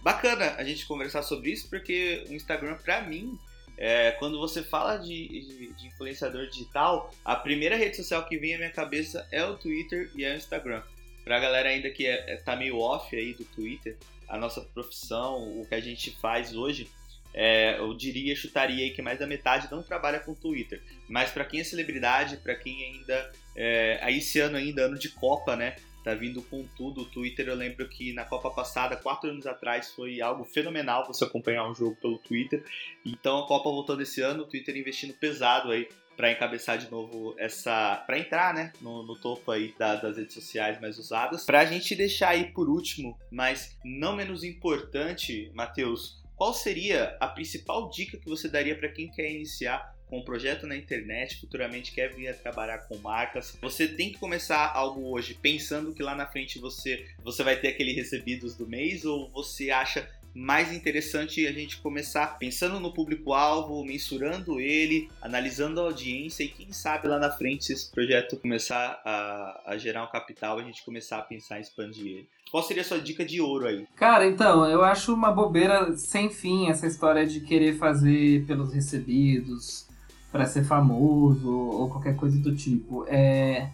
Bacana 0.00 0.54
a 0.56 0.62
gente 0.62 0.86
conversar 0.86 1.24
sobre 1.24 1.50
isso, 1.50 1.68
porque 1.68 2.24
o 2.28 2.32
Instagram, 2.34 2.76
para 2.76 3.02
mim, 3.02 3.36
é, 3.76 4.12
quando 4.12 4.38
você 4.38 4.62
fala 4.62 4.96
de, 4.96 5.26
de, 5.26 5.72
de, 5.72 5.86
influenciador 5.88 6.46
digital, 6.46 7.12
a 7.24 7.34
primeira 7.34 7.74
rede 7.74 7.96
social 7.96 8.24
que 8.26 8.38
vem 8.38 8.54
à 8.54 8.58
minha 8.58 8.70
cabeça 8.70 9.26
é 9.32 9.44
o 9.44 9.56
Twitter 9.56 10.08
e 10.14 10.24
é 10.24 10.34
o 10.34 10.36
Instagram. 10.36 10.84
Pra 11.30 11.38
galera 11.38 11.68
ainda 11.68 11.88
que 11.90 12.08
é, 12.08 12.32
é, 12.32 12.36
tá 12.38 12.56
meio 12.56 12.80
off 12.80 13.14
aí 13.14 13.32
do 13.34 13.44
Twitter, 13.44 13.96
a 14.26 14.36
nossa 14.36 14.62
profissão, 14.62 15.60
o 15.60 15.64
que 15.64 15.76
a 15.76 15.80
gente 15.80 16.10
faz 16.20 16.56
hoje, 16.56 16.90
é, 17.32 17.78
eu 17.78 17.94
diria, 17.94 18.34
chutaria 18.34 18.84
aí 18.84 18.90
que 18.90 19.00
mais 19.00 19.20
da 19.20 19.28
metade 19.28 19.68
não 19.70 19.80
trabalha 19.80 20.18
com 20.18 20.34
Twitter. 20.34 20.82
Mas 21.08 21.30
para 21.30 21.44
quem 21.44 21.60
é 21.60 21.62
celebridade, 21.62 22.38
para 22.38 22.56
quem 22.56 22.84
ainda. 22.84 23.32
É, 23.54 24.00
aí 24.02 24.18
esse 24.18 24.40
ano 24.40 24.56
ainda, 24.56 24.86
ano 24.86 24.98
de 24.98 25.08
Copa, 25.08 25.54
né? 25.54 25.76
Tá 26.02 26.14
vindo 26.14 26.42
com 26.42 26.66
tudo. 26.76 27.02
O 27.02 27.04
Twitter, 27.04 27.46
eu 27.46 27.54
lembro 27.54 27.88
que 27.88 28.12
na 28.12 28.24
Copa 28.24 28.50
passada, 28.50 28.96
quatro 28.96 29.30
anos 29.30 29.46
atrás, 29.46 29.92
foi 29.92 30.20
algo 30.20 30.42
fenomenal 30.42 31.06
você 31.06 31.22
acompanhar 31.22 31.70
um 31.70 31.76
jogo 31.76 31.94
pelo 31.94 32.18
Twitter. 32.18 32.64
Então 33.06 33.38
a 33.38 33.46
Copa 33.46 33.70
voltando 33.70 34.02
esse 34.02 34.20
ano, 34.20 34.42
o 34.42 34.46
Twitter 34.46 34.76
investindo 34.76 35.14
pesado 35.14 35.70
aí 35.70 35.88
para 36.20 36.32
encabeçar 36.32 36.76
de 36.76 36.90
novo 36.90 37.34
essa. 37.38 37.96
para 38.06 38.18
entrar, 38.18 38.52
né? 38.52 38.74
No, 38.82 39.02
no 39.02 39.16
topo 39.16 39.50
aí 39.50 39.74
da, 39.78 39.96
das 39.96 40.18
redes 40.18 40.34
sociais 40.34 40.78
mais 40.78 40.98
usadas. 40.98 41.46
Pra 41.46 41.64
gente 41.64 41.94
deixar 41.94 42.30
aí 42.30 42.52
por 42.52 42.68
último, 42.68 43.18
mas 43.30 43.74
não 43.82 44.14
menos 44.14 44.44
importante, 44.44 45.50
Matheus, 45.54 46.22
qual 46.36 46.52
seria 46.52 47.16
a 47.18 47.26
principal 47.26 47.88
dica 47.88 48.18
que 48.18 48.28
você 48.28 48.50
daria 48.50 48.76
para 48.76 48.90
quem 48.90 49.10
quer 49.10 49.30
iniciar 49.30 49.94
com 50.10 50.18
um 50.18 50.24
projeto 50.24 50.66
na 50.66 50.76
internet, 50.76 51.40
futuramente 51.40 51.92
quer 51.92 52.12
vir 52.12 52.28
a 52.28 52.34
trabalhar 52.34 52.78
com 52.80 52.98
marcas, 52.98 53.56
você 53.62 53.86
tem 53.86 54.10
que 54.10 54.18
começar 54.18 54.72
algo 54.74 55.08
hoje 55.08 55.38
pensando 55.40 55.94
que 55.94 56.02
lá 56.02 56.16
na 56.16 56.26
frente 56.26 56.58
você, 56.58 57.06
você 57.22 57.44
vai 57.44 57.56
ter 57.56 57.68
aquele 57.68 57.92
recebidos 57.92 58.56
do 58.56 58.66
mês 58.66 59.04
ou 59.04 59.30
você 59.30 59.70
acha 59.70 60.06
mais 60.34 60.72
interessante 60.72 61.46
a 61.46 61.52
gente 61.52 61.80
começar 61.80 62.38
pensando 62.38 62.78
no 62.78 62.92
público-alvo, 62.92 63.84
mensurando 63.84 64.60
ele, 64.60 65.08
analisando 65.20 65.80
a 65.80 65.84
audiência 65.84 66.44
e 66.44 66.48
quem 66.48 66.72
sabe 66.72 67.08
lá 67.08 67.18
na 67.18 67.30
frente, 67.30 67.64
se 67.64 67.72
esse 67.72 67.90
projeto 67.90 68.36
começar 68.36 69.00
a, 69.04 69.62
a 69.66 69.78
gerar 69.78 70.04
um 70.04 70.10
capital, 70.10 70.58
a 70.58 70.62
gente 70.62 70.84
começar 70.84 71.18
a 71.18 71.22
pensar 71.22 71.58
em 71.58 71.62
expandir 71.62 72.06
ele. 72.06 72.28
Qual 72.50 72.62
seria 72.62 72.82
a 72.82 72.84
sua 72.84 73.00
dica 73.00 73.24
de 73.24 73.40
ouro 73.40 73.66
aí? 73.66 73.86
Cara, 73.96 74.26
então, 74.26 74.66
eu 74.66 74.82
acho 74.82 75.14
uma 75.14 75.30
bobeira 75.30 75.96
sem 75.96 76.30
fim 76.30 76.68
essa 76.68 76.86
história 76.86 77.26
de 77.26 77.40
querer 77.40 77.76
fazer 77.76 78.44
pelos 78.46 78.72
recebidos, 78.72 79.88
para 80.30 80.46
ser 80.46 80.64
famoso 80.64 81.50
ou 81.50 81.88
qualquer 81.90 82.16
coisa 82.16 82.38
do 82.38 82.54
tipo. 82.54 83.04
É... 83.08 83.70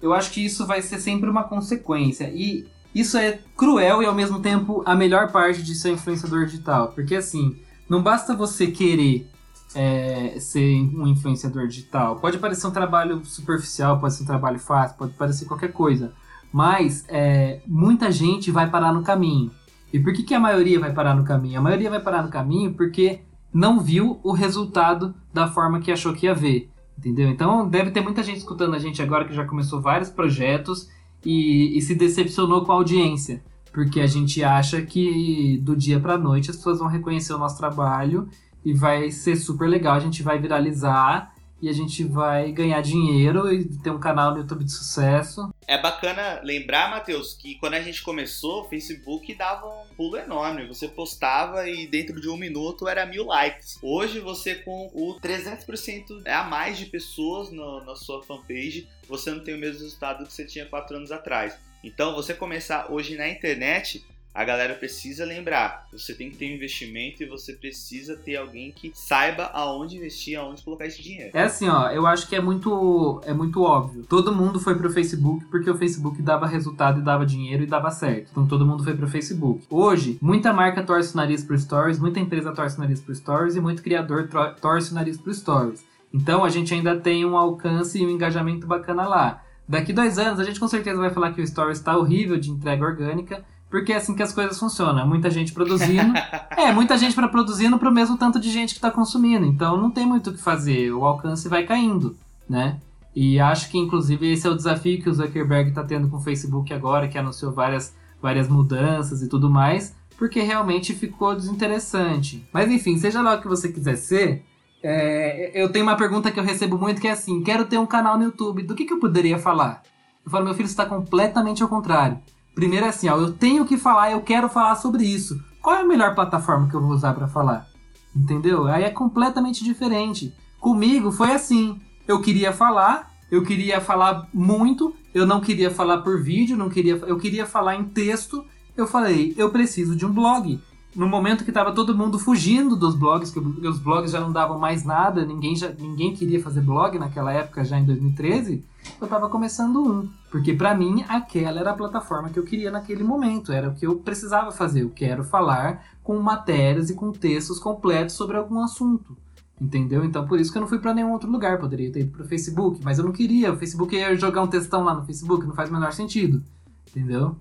Eu 0.00 0.12
acho 0.12 0.30
que 0.30 0.44
isso 0.44 0.66
vai 0.66 0.82
ser 0.82 0.98
sempre 0.98 1.28
uma 1.28 1.44
consequência. 1.44 2.30
E 2.34 2.66
isso 3.00 3.18
é 3.18 3.40
cruel 3.56 4.02
e 4.02 4.06
ao 4.06 4.14
mesmo 4.14 4.40
tempo 4.40 4.82
a 4.86 4.94
melhor 4.94 5.30
parte 5.30 5.62
de 5.62 5.74
ser 5.74 5.92
influenciador 5.92 6.46
digital. 6.46 6.88
Porque 6.88 7.14
assim, 7.14 7.56
não 7.88 8.02
basta 8.02 8.34
você 8.34 8.68
querer 8.68 9.30
é, 9.74 10.38
ser 10.40 10.80
um 10.94 11.06
influenciador 11.06 11.66
digital. 11.68 12.16
Pode 12.16 12.38
parecer 12.38 12.66
um 12.66 12.70
trabalho 12.70 13.22
superficial, 13.24 14.00
pode 14.00 14.14
ser 14.14 14.22
um 14.22 14.26
trabalho 14.26 14.58
fácil, 14.58 14.96
pode 14.96 15.12
parecer 15.12 15.44
qualquer 15.44 15.72
coisa. 15.72 16.12
Mas 16.50 17.04
é, 17.08 17.60
muita 17.66 18.10
gente 18.10 18.50
vai 18.50 18.70
parar 18.70 18.92
no 18.94 19.02
caminho. 19.02 19.50
E 19.92 20.00
por 20.00 20.14
que, 20.14 20.22
que 20.22 20.34
a 20.34 20.40
maioria 20.40 20.80
vai 20.80 20.92
parar 20.92 21.14
no 21.14 21.24
caminho? 21.24 21.58
A 21.58 21.62
maioria 21.62 21.90
vai 21.90 22.00
parar 22.00 22.22
no 22.22 22.30
caminho 22.30 22.72
porque 22.72 23.20
não 23.52 23.80
viu 23.80 24.20
o 24.22 24.32
resultado 24.32 25.14
da 25.32 25.48
forma 25.48 25.80
que 25.80 25.92
achou 25.92 26.14
que 26.14 26.26
ia 26.26 26.34
ver. 26.34 26.70
Entendeu? 26.98 27.28
Então 27.28 27.68
deve 27.68 27.90
ter 27.90 28.00
muita 28.00 28.22
gente 28.22 28.38
escutando 28.38 28.74
a 28.74 28.78
gente 28.78 29.02
agora 29.02 29.26
que 29.26 29.34
já 29.34 29.44
começou 29.44 29.82
vários 29.82 30.08
projetos 30.08 30.88
e, 31.26 31.76
e 31.76 31.82
se 31.82 31.96
decepcionou 31.96 32.64
com 32.64 32.70
a 32.70 32.76
audiência, 32.76 33.42
porque 33.72 34.00
a 34.00 34.06
gente 34.06 34.44
acha 34.44 34.80
que 34.80 35.58
do 35.58 35.76
dia 35.76 35.98
para 35.98 36.16
noite 36.16 36.50
as 36.50 36.56
pessoas 36.56 36.78
vão 36.78 36.86
reconhecer 36.86 37.34
o 37.34 37.38
nosso 37.38 37.58
trabalho 37.58 38.28
e 38.64 38.72
vai 38.72 39.10
ser 39.10 39.34
super 39.34 39.68
legal, 39.68 39.96
a 39.96 40.00
gente 40.00 40.22
vai 40.22 40.38
viralizar 40.38 41.34
e 41.60 41.68
a 41.68 41.72
gente 41.72 42.04
vai 42.04 42.52
ganhar 42.52 42.80
dinheiro 42.80 43.52
e 43.52 43.64
ter 43.78 43.90
um 43.90 43.98
canal 43.98 44.32
no 44.32 44.38
YouTube 44.38 44.64
de 44.64 44.72
sucesso. 44.72 45.50
É 45.66 45.80
bacana 45.80 46.40
lembrar, 46.42 46.90
Matheus, 46.90 47.34
que 47.34 47.54
quando 47.56 47.74
a 47.74 47.80
gente 47.80 48.02
começou, 48.02 48.62
o 48.62 48.68
Facebook 48.68 49.34
dava 49.34 49.66
um 49.66 49.86
pulo 49.96 50.16
enorme. 50.16 50.66
Você 50.66 50.86
postava 50.86 51.68
e 51.68 51.86
dentro 51.86 52.20
de 52.20 52.28
um 52.28 52.36
minuto 52.36 52.86
era 52.86 53.06
mil 53.06 53.26
likes. 53.26 53.78
Hoje 53.82 54.20
você 54.20 54.56
com 54.56 54.90
o 54.92 55.18
300% 55.20 56.22
é 56.24 56.34
a 56.34 56.44
mais 56.44 56.78
de 56.78 56.86
pessoas 56.86 57.50
no, 57.50 57.84
na 57.84 57.94
sua 57.94 58.22
fanpage, 58.22 58.88
você 59.08 59.30
não 59.30 59.42
tem 59.42 59.54
o 59.54 59.58
mesmo 59.58 59.82
resultado 59.82 60.26
que 60.26 60.32
você 60.32 60.44
tinha 60.44 60.66
quatro 60.66 60.96
anos 60.96 61.10
atrás. 61.10 61.58
Então 61.82 62.14
você 62.14 62.34
começar 62.34 62.90
hoje 62.90 63.16
na 63.16 63.28
internet 63.28 64.04
a 64.36 64.44
galera 64.44 64.74
precisa 64.74 65.24
lembrar, 65.24 65.88
você 65.90 66.12
tem 66.12 66.30
que 66.30 66.36
ter 66.36 66.52
um 66.52 66.56
investimento 66.56 67.22
e 67.22 67.26
você 67.26 67.54
precisa 67.54 68.14
ter 68.16 68.36
alguém 68.36 68.70
que 68.70 68.92
saiba 68.94 69.44
aonde 69.54 69.96
investir, 69.96 70.38
aonde 70.38 70.62
colocar 70.62 70.84
esse 70.84 71.02
dinheiro. 71.02 71.30
É 71.32 71.44
assim, 71.44 71.66
ó, 71.70 71.88
eu 71.88 72.06
acho 72.06 72.28
que 72.28 72.36
é 72.36 72.40
muito 72.40 73.22
é 73.24 73.32
muito 73.32 73.62
óbvio. 73.62 74.04
Todo 74.06 74.34
mundo 74.34 74.60
foi 74.60 74.74
pro 74.74 74.90
Facebook 74.90 75.46
porque 75.46 75.70
o 75.70 75.78
Facebook 75.78 76.20
dava 76.20 76.46
resultado 76.46 77.00
e 77.00 77.02
dava 77.02 77.24
dinheiro 77.24 77.62
e 77.62 77.66
dava 77.66 77.90
certo. 77.90 78.28
Então 78.30 78.46
todo 78.46 78.66
mundo 78.66 78.84
foi 78.84 78.94
pro 78.94 79.08
Facebook. 79.08 79.64
Hoje, 79.70 80.18
muita 80.20 80.52
marca 80.52 80.82
torce 80.82 81.14
o 81.14 81.16
nariz 81.16 81.42
pro 81.42 81.58
Stories, 81.58 81.98
muita 81.98 82.20
empresa 82.20 82.52
torce 82.52 82.76
o 82.76 82.80
nariz 82.80 83.00
pro 83.00 83.14
Stories 83.14 83.56
e 83.56 83.60
muito 83.60 83.82
criador 83.82 84.28
torce 84.60 84.92
o 84.92 84.94
nariz 84.94 85.16
pro 85.16 85.32
Stories. 85.32 85.82
Então 86.12 86.44
a 86.44 86.50
gente 86.50 86.74
ainda 86.74 86.94
tem 86.94 87.24
um 87.24 87.38
alcance 87.38 87.98
e 87.98 88.04
um 88.04 88.10
engajamento 88.10 88.66
bacana 88.66 89.08
lá. 89.08 89.42
Daqui 89.66 89.94
dois 89.94 90.18
anos 90.18 90.38
a 90.38 90.44
gente 90.44 90.60
com 90.60 90.68
certeza 90.68 91.00
vai 91.00 91.10
falar 91.10 91.32
que 91.32 91.40
o 91.40 91.46
Stories 91.46 91.78
está 91.78 91.96
horrível 91.96 92.38
de 92.38 92.50
entrega 92.50 92.84
orgânica 92.84 93.42
porque 93.70 93.92
é 93.92 93.96
assim 93.96 94.14
que 94.14 94.22
as 94.22 94.32
coisas 94.32 94.58
funcionam. 94.58 95.06
Muita 95.06 95.30
gente 95.30 95.52
produzindo. 95.52 96.14
é, 96.56 96.72
muita 96.72 96.96
gente 96.96 97.14
para 97.14 97.28
produzindo 97.28 97.78
pro 97.78 97.92
mesmo 97.92 98.16
tanto 98.16 98.38
de 98.38 98.50
gente 98.50 98.70
que 98.70 98.78
está 98.78 98.90
consumindo. 98.90 99.44
Então 99.44 99.76
não 99.76 99.90
tem 99.90 100.06
muito 100.06 100.30
o 100.30 100.32
que 100.32 100.40
fazer. 100.40 100.92
O 100.92 101.04
alcance 101.04 101.48
vai 101.48 101.64
caindo, 101.64 102.16
né? 102.48 102.78
E 103.14 103.40
acho 103.40 103.70
que 103.70 103.78
inclusive 103.78 104.30
esse 104.30 104.46
é 104.46 104.50
o 104.50 104.56
desafio 104.56 105.02
que 105.02 105.08
o 105.08 105.14
Zuckerberg 105.14 105.70
está 105.70 105.82
tendo 105.82 106.08
com 106.08 106.18
o 106.18 106.22
Facebook 106.22 106.72
agora, 106.72 107.08
que 107.08 107.16
anunciou 107.16 107.50
várias, 107.50 107.94
várias 108.20 108.46
mudanças 108.46 109.22
e 109.22 109.28
tudo 109.28 109.48
mais, 109.48 109.96
porque 110.18 110.40
realmente 110.40 110.94
ficou 110.94 111.34
desinteressante. 111.34 112.46
Mas 112.52 112.70
enfim, 112.70 112.98
seja 112.98 113.22
lá 113.22 113.34
o 113.34 113.40
que 113.40 113.48
você 113.48 113.72
quiser 113.72 113.96
ser, 113.96 114.44
é, 114.82 115.50
eu 115.54 115.72
tenho 115.72 115.84
uma 115.84 115.96
pergunta 115.96 116.30
que 116.30 116.38
eu 116.38 116.44
recebo 116.44 116.76
muito 116.78 117.00
que 117.00 117.08
é 117.08 117.12
assim: 117.12 117.42
quero 117.42 117.64
ter 117.64 117.78
um 117.78 117.86
canal 117.86 118.18
no 118.18 118.24
YouTube, 118.24 118.62
do 118.62 118.74
que, 118.74 118.84
que 118.84 118.92
eu 118.92 119.00
poderia 119.00 119.38
falar? 119.38 119.82
Eu 120.24 120.30
falo, 120.30 120.44
meu 120.44 120.54
filho 120.54 120.66
está 120.66 120.84
completamente 120.84 121.62
ao 121.62 121.68
contrário. 121.68 122.18
Primeiro 122.56 122.86
é 122.86 122.88
assim, 122.88 123.06
ó, 123.10 123.18
eu 123.18 123.34
tenho 123.34 123.66
que 123.66 123.76
falar, 123.76 124.12
eu 124.12 124.22
quero 124.22 124.48
falar 124.48 124.76
sobre 124.76 125.04
isso. 125.04 125.38
Qual 125.60 125.76
é 125.76 125.82
a 125.82 125.86
melhor 125.86 126.14
plataforma 126.14 126.66
que 126.70 126.74
eu 126.74 126.80
vou 126.80 126.90
usar 126.90 127.12
para 127.12 127.28
falar? 127.28 127.68
Entendeu? 128.16 128.66
Aí 128.66 128.82
é 128.82 128.88
completamente 128.88 129.62
diferente. 129.62 130.32
Comigo 130.58 131.12
foi 131.12 131.32
assim. 131.32 131.78
Eu 132.08 132.22
queria 132.22 132.54
falar, 132.54 133.12
eu 133.30 133.42
queria 133.42 133.78
falar 133.78 134.26
muito, 134.32 134.96
eu 135.12 135.26
não 135.26 135.38
queria 135.38 135.70
falar 135.70 135.98
por 135.98 136.22
vídeo, 136.22 136.56
não 136.56 136.70
queria, 136.70 136.94
eu 137.06 137.18
queria 137.18 137.44
falar 137.44 137.76
em 137.76 137.84
texto. 137.84 138.42
Eu 138.74 138.86
falei, 138.86 139.34
eu 139.36 139.50
preciso 139.50 139.94
de 139.94 140.06
um 140.06 140.12
blog 140.12 140.58
no 140.96 141.06
momento 141.06 141.44
que 141.44 141.50
estava 141.50 141.72
todo 141.72 141.94
mundo 141.94 142.18
fugindo 142.18 142.74
dos 142.74 142.96
blogs, 142.96 143.30
que 143.30 143.38
os 143.38 143.78
blogs 143.78 144.10
já 144.10 144.18
não 144.18 144.32
davam 144.32 144.58
mais 144.58 144.82
nada, 144.82 145.26
ninguém, 145.26 145.54
já, 145.54 145.68
ninguém 145.68 146.14
queria 146.14 146.42
fazer 146.42 146.62
blog 146.62 146.98
naquela 146.98 147.30
época, 147.30 147.62
já 147.62 147.78
em 147.78 147.84
2013, 147.84 148.64
eu 149.00 149.04
estava 149.04 149.28
começando 149.28 149.82
um. 149.82 150.08
Porque 150.30 150.52
para 150.52 150.74
mim, 150.74 151.04
aquela 151.08 151.60
era 151.60 151.70
a 151.70 151.76
plataforma 151.76 152.30
que 152.30 152.38
eu 152.38 152.44
queria 152.44 152.70
naquele 152.70 153.04
momento, 153.04 153.52
era 153.52 153.68
o 153.68 153.74
que 153.74 153.86
eu 153.86 153.96
precisava 153.96 154.50
fazer. 154.52 154.82
Eu 154.82 154.90
quero 154.90 155.24
falar 155.24 155.84
com 156.02 156.18
matérias 156.18 156.90
e 156.90 156.94
com 156.94 157.12
textos 157.12 157.58
completos 157.58 158.14
sobre 158.14 158.36
algum 158.36 158.60
assunto. 158.62 159.16
Entendeu? 159.60 160.04
Então 160.04 160.26
por 160.26 160.38
isso 160.38 160.52
que 160.52 160.58
eu 160.58 160.60
não 160.60 160.68
fui 160.68 160.78
para 160.78 160.94
nenhum 160.94 161.12
outro 161.12 161.30
lugar. 161.30 161.58
Poderia 161.58 161.90
ter 161.90 162.00
ido 162.00 162.12
pro 162.12 162.26
Facebook, 162.26 162.80
mas 162.82 162.98
eu 162.98 163.04
não 163.04 163.12
queria. 163.12 163.52
O 163.52 163.56
Facebook 163.56 163.94
ia 163.94 164.16
jogar 164.16 164.42
um 164.42 164.48
textão 164.48 164.84
lá 164.84 164.94
no 164.94 165.04
Facebook, 165.04 165.46
não 165.46 165.54
faz 165.54 165.70
o 165.70 165.72
menor 165.72 165.92
sentido. 165.92 166.42
Entendeu? 166.88 167.36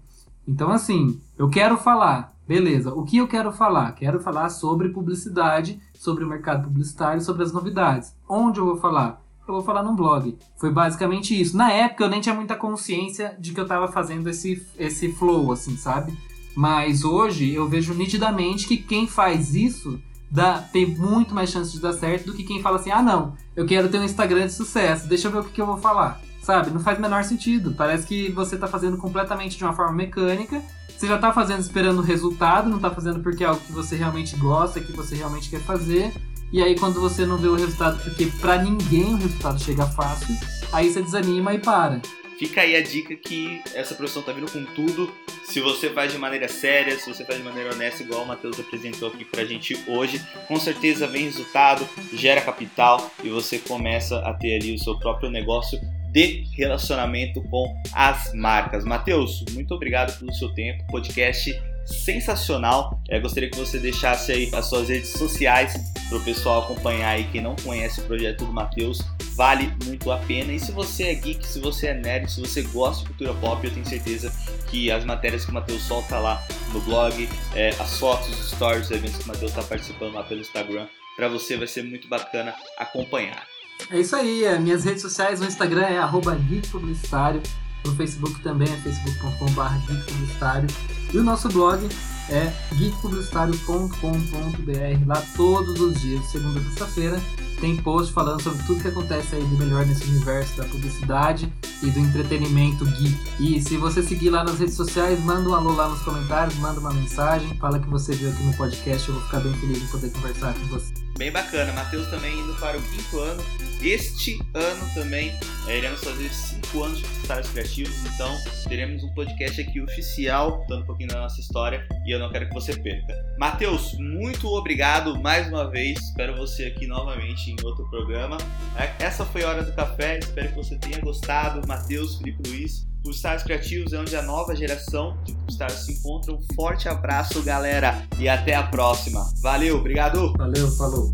Então 0.47 0.71
assim, 0.71 1.19
eu 1.37 1.49
quero 1.49 1.77
falar, 1.77 2.35
Beleza, 2.47 2.93
o 2.93 3.03
que 3.03 3.17
eu 3.17 3.27
quero 3.27 3.51
falar? 3.51 3.91
Quero 3.93 4.19
falar 4.19 4.49
sobre 4.49 4.89
publicidade, 4.89 5.81
sobre 5.95 6.23
o 6.23 6.27
mercado 6.27 6.65
publicitário, 6.65 7.19
sobre 7.19 7.41
as 7.41 7.51
novidades. 7.51 8.15
Onde 8.29 8.59
eu 8.59 8.65
vou 8.65 8.77
falar? 8.77 9.24
Eu 9.47 9.53
vou 9.53 9.63
falar 9.63 9.83
num 9.83 9.95
blog. 9.95 10.37
Foi 10.57 10.71
basicamente 10.71 11.39
isso. 11.39 11.55
Na 11.55 11.71
época 11.71 12.03
eu 12.03 12.09
nem 12.09 12.21
tinha 12.21 12.35
muita 12.35 12.55
consciência 12.55 13.35
de 13.39 13.53
que 13.53 13.59
eu 13.59 13.63
estava 13.65 13.87
fazendo 13.87 14.29
esse, 14.29 14.65
esse 14.77 15.11
flow, 15.11 15.51
assim, 15.51 15.77
sabe? 15.77 16.17
Mas 16.55 17.03
hoje 17.03 17.53
eu 17.53 17.67
vejo 17.67 17.93
nitidamente 17.93 18.67
que 18.67 18.77
quem 18.77 19.07
faz 19.07 19.53
isso 19.53 19.99
dá, 20.31 20.59
tem 20.59 20.85
muito 20.85 21.35
mais 21.35 21.49
chance 21.49 21.71
de 21.71 21.79
dar 21.79 21.93
certo 21.93 22.27
do 22.27 22.33
que 22.33 22.43
quem 22.43 22.61
fala 22.61 22.77
assim: 22.77 22.91
ah, 22.91 23.01
não, 23.01 23.33
eu 23.55 23.65
quero 23.65 23.89
ter 23.89 23.99
um 23.99 24.05
Instagram 24.05 24.47
de 24.47 24.53
sucesso, 24.53 25.07
deixa 25.07 25.27
eu 25.27 25.31
ver 25.31 25.39
o 25.39 25.43
que, 25.43 25.51
que 25.51 25.61
eu 25.61 25.65
vou 25.65 25.77
falar. 25.77 26.21
Sabe? 26.41 26.69
Não 26.69 26.79
faz 26.79 26.97
o 26.99 27.01
menor 27.01 27.23
sentido. 27.23 27.73
Parece 27.75 28.05
que 28.05 28.31
você 28.31 28.53
está 28.53 28.67
fazendo 28.67 28.97
completamente 28.97 29.57
de 29.57 29.63
uma 29.63 29.73
forma 29.73 29.93
mecânica 29.93 30.61
você 30.97 31.07
já 31.07 31.17
tá 31.17 31.33
fazendo 31.33 31.59
esperando 31.59 31.99
o 31.99 32.01
resultado, 32.01 32.69
não 32.69 32.79
tá 32.79 32.89
fazendo 32.89 33.19
porque 33.19 33.43
é 33.43 33.47
algo 33.47 33.59
que 33.61 33.71
você 33.71 33.95
realmente 33.95 34.35
gosta, 34.37 34.79
que 34.79 34.93
você 34.93 35.15
realmente 35.15 35.49
quer 35.49 35.59
fazer. 35.59 36.13
E 36.51 36.61
aí 36.61 36.77
quando 36.77 37.01
você 37.01 37.25
não 37.25 37.37
vê 37.37 37.47
o 37.47 37.55
resultado, 37.55 38.01
porque 38.03 38.27
para 38.39 38.61
ninguém 38.61 39.13
o 39.13 39.17
resultado 39.17 39.61
chega 39.61 39.85
fácil, 39.85 40.35
aí 40.71 40.89
você 40.89 41.01
desanima 41.01 41.53
e 41.53 41.59
para. 41.59 42.01
Fica 42.37 42.61
aí 42.61 42.75
a 42.75 42.83
dica 42.83 43.15
que 43.15 43.61
essa 43.73 43.95
profissão 43.95 44.21
tá 44.21 44.33
vindo 44.33 44.51
com 44.51 44.63
tudo. 44.73 45.09
Se 45.45 45.61
você 45.61 45.89
faz 45.89 46.11
de 46.11 46.17
maneira 46.17 46.47
séria, 46.47 46.97
se 46.97 47.13
você 47.13 47.23
faz 47.23 47.37
de 47.37 47.45
maneira 47.45 47.73
honesta, 47.73 48.03
igual 48.03 48.23
o 48.23 48.27
Matheus 48.27 48.59
apresentou 48.59 49.07
aqui 49.09 49.23
pra 49.23 49.45
gente 49.45 49.77
hoje, 49.87 50.21
com 50.47 50.59
certeza 50.59 51.07
vem 51.07 51.25
resultado, 51.25 51.87
gera 52.13 52.41
capital 52.41 53.09
e 53.23 53.29
você 53.29 53.57
começa 53.59 54.19
a 54.19 54.33
ter 54.33 54.57
ali 54.57 54.73
o 54.73 54.79
seu 54.79 54.99
próprio 54.99 55.29
negócio 55.29 55.79
de 56.11 56.45
relacionamento 56.57 57.41
com 57.43 57.73
as 57.93 58.33
marcas. 58.33 58.83
Matheus, 58.83 59.45
muito 59.51 59.73
obrigado 59.73 60.17
pelo 60.19 60.33
seu 60.33 60.53
tempo. 60.53 60.85
Podcast 60.87 61.53
sensacional. 61.85 62.99
É, 63.09 63.19
gostaria 63.19 63.49
que 63.49 63.57
você 63.57 63.79
deixasse 63.79 64.31
aí 64.31 64.49
as 64.53 64.65
suas 64.67 64.89
redes 64.89 65.09
sociais 65.11 65.73
para 66.09 66.17
o 66.17 66.23
pessoal 66.23 66.63
acompanhar 66.63 67.09
aí. 67.09 67.25
Quem 67.31 67.41
não 67.41 67.55
conhece 67.55 68.01
o 68.01 68.03
projeto 68.03 68.45
do 68.45 68.51
Matheus, 68.51 69.01
vale 69.35 69.71
muito 69.85 70.11
a 70.11 70.17
pena. 70.17 70.51
E 70.53 70.59
se 70.59 70.71
você 70.71 71.03
é 71.03 71.15
geek, 71.15 71.45
se 71.45 71.59
você 71.59 71.87
é 71.87 71.93
nerd, 71.93 72.31
se 72.31 72.39
você 72.39 72.61
gosta 72.63 73.03
de 73.03 73.09
cultura 73.09 73.33
pop, 73.35 73.65
eu 73.65 73.73
tenho 73.73 73.85
certeza 73.85 74.31
que 74.67 74.91
as 74.91 75.05
matérias 75.05 75.45
que 75.45 75.51
o 75.51 75.53
Matheus 75.53 75.81
solta 75.83 76.17
lá 76.17 76.43
no 76.73 76.81
blog, 76.81 77.29
é, 77.53 77.69
as 77.79 77.99
fotos, 77.99 78.27
os 78.29 78.51
stories, 78.51 78.85
os 78.85 78.91
eventos 78.91 79.17
que 79.17 79.23
o 79.23 79.27
Matheus 79.27 79.51
está 79.51 79.63
participando 79.63 80.13
lá 80.13 80.23
pelo 80.23 80.41
Instagram, 80.41 80.87
para 81.15 81.27
você 81.27 81.55
vai 81.55 81.67
ser 81.67 81.83
muito 81.83 82.07
bacana 82.07 82.53
acompanhar. 82.77 83.45
É 83.91 83.99
isso 83.99 84.15
aí, 84.15 84.45
é, 84.45 84.57
minhas 84.57 84.83
redes 84.83 85.01
sociais 85.01 85.39
no 85.39 85.45
Instagram 85.45 85.85
é 85.85 85.97
arroba 85.97 86.37
Publicitário, 86.71 87.41
no 87.85 87.95
Facebook 87.95 88.41
também 88.41 88.67
é 88.67 88.77
facebook.com.br 88.77 90.73
e 91.13 91.17
o 91.17 91.23
nosso 91.23 91.47
blog 91.49 91.87
é 92.29 92.51
geekpublicitário.com.br 92.73 95.05
lá 95.05 95.21
todos 95.35 95.79
os 95.79 96.01
dias, 96.01 96.25
segunda 96.25 96.59
a 96.59 96.63
sexta-feira, 96.63 97.21
tem 97.59 97.77
post 97.77 98.11
falando 98.11 98.41
sobre 98.41 98.63
tudo 98.63 98.81
que 98.81 98.87
acontece 98.87 99.35
aí 99.35 99.43
de 99.43 99.55
melhor 99.55 99.85
nesse 99.85 100.03
universo 100.05 100.57
da 100.57 100.65
publicidade 100.65 101.51
e 101.81 101.89
do 101.89 101.99
entretenimento 101.99 102.85
geek. 102.85 103.17
E 103.39 103.61
se 103.61 103.77
você 103.77 104.03
seguir 104.03 104.29
lá 104.29 104.43
nas 104.43 104.59
redes 104.59 104.75
sociais, 104.75 105.23
manda 105.23 105.49
um 105.49 105.53
alô 105.53 105.73
lá 105.73 105.87
nos 105.87 106.01
comentários, 106.01 106.55
manda 106.57 106.79
uma 106.79 106.93
mensagem, 106.93 107.55
fala 107.57 107.79
que 107.79 107.89
você 107.89 108.13
viu 108.13 108.29
aqui 108.29 108.43
no 108.43 108.53
podcast, 108.55 109.07
eu 109.07 109.15
vou 109.15 109.23
ficar 109.23 109.39
bem 109.39 109.53
feliz 109.53 109.81
de 109.81 109.87
poder 109.87 110.11
conversar 110.11 110.53
com 110.53 110.65
você. 110.67 110.93
Bem 111.17 111.31
bacana, 111.31 111.71
Matheus 111.71 112.07
também 112.09 112.37
indo 112.37 112.53
para 112.55 112.77
o 112.77 112.81
quinto 112.81 113.19
ano. 113.19 113.41
Este 113.81 114.37
ano 114.53 114.93
também 114.93 115.31
é, 115.67 115.77
iremos 115.77 116.03
fazer 116.03 116.29
cinco 116.29 116.83
anos 116.83 116.97
de 116.97 117.03
Publicitários 117.05 117.49
Criativos, 117.49 118.05
então 118.05 118.37
teremos 118.67 119.03
um 119.03 119.13
podcast 119.13 119.61
aqui 119.61 119.79
oficial, 119.79 120.59
contando 120.59 120.83
um 120.83 120.85
pouquinho 120.85 121.09
da 121.09 121.21
nossa 121.21 121.39
história 121.39 121.87
e 122.05 122.11
eu 122.11 122.19
não 122.19 122.29
quero 122.31 122.49
que 122.49 122.53
você 122.53 122.75
perca. 122.75 123.13
Matheus, 123.37 123.93
muito 123.97 124.47
obrigado 124.47 125.17
mais 125.21 125.47
uma 125.47 125.69
vez, 125.69 125.97
espero 125.99 126.35
você 126.35 126.65
aqui 126.65 126.85
novamente 126.85 127.49
em 127.49 127.55
outro 127.63 127.89
programa. 127.89 128.37
É, 128.77 129.03
essa 129.03 129.23
foi 129.23 129.43
a 129.43 129.49
Hora 129.49 129.63
do 129.63 129.73
Café, 129.73 130.19
espero 130.19 130.49
que 130.49 130.55
você 130.55 130.77
tenha 130.77 130.99
gostado. 130.99 131.65
Matheus, 131.65 132.17
Felipe 132.17 132.49
Luiz, 132.49 132.85
Publicitários 133.05 133.43
Criativos 133.43 133.93
é 133.93 133.99
onde 133.99 134.15
a 134.15 134.23
nova 134.23 134.55
geração 134.55 135.15
de 135.23 135.31
publicitários 135.33 135.85
se 135.85 135.91
encontra. 135.91 136.33
Um 136.33 136.39
forte 136.55 136.89
abraço, 136.89 137.39
galera, 137.43 138.03
e 138.17 138.27
até 138.27 138.55
a 138.55 138.63
próxima. 138.63 139.31
Valeu, 139.43 139.77
obrigado! 139.77 140.33
Valeu, 140.35 140.71
falou! 140.71 141.13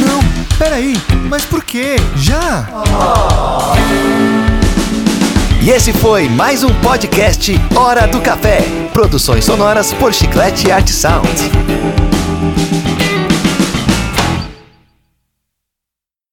Não, 0.00 0.58
peraí, 0.58 0.94
mas 1.28 1.44
por 1.44 1.62
quê? 1.62 1.94
Já? 2.16 2.68
E 5.62 5.70
esse 5.70 5.92
foi 5.92 6.28
mais 6.28 6.64
um 6.64 6.80
podcast 6.80 7.52
Hora 7.76 8.08
do 8.08 8.20
Café. 8.20 8.58
Produções 8.92 9.44
sonoras 9.44 9.92
por 9.92 10.12
Chiclete 10.12 10.72
Art 10.72 10.88
Sound. 10.88 11.30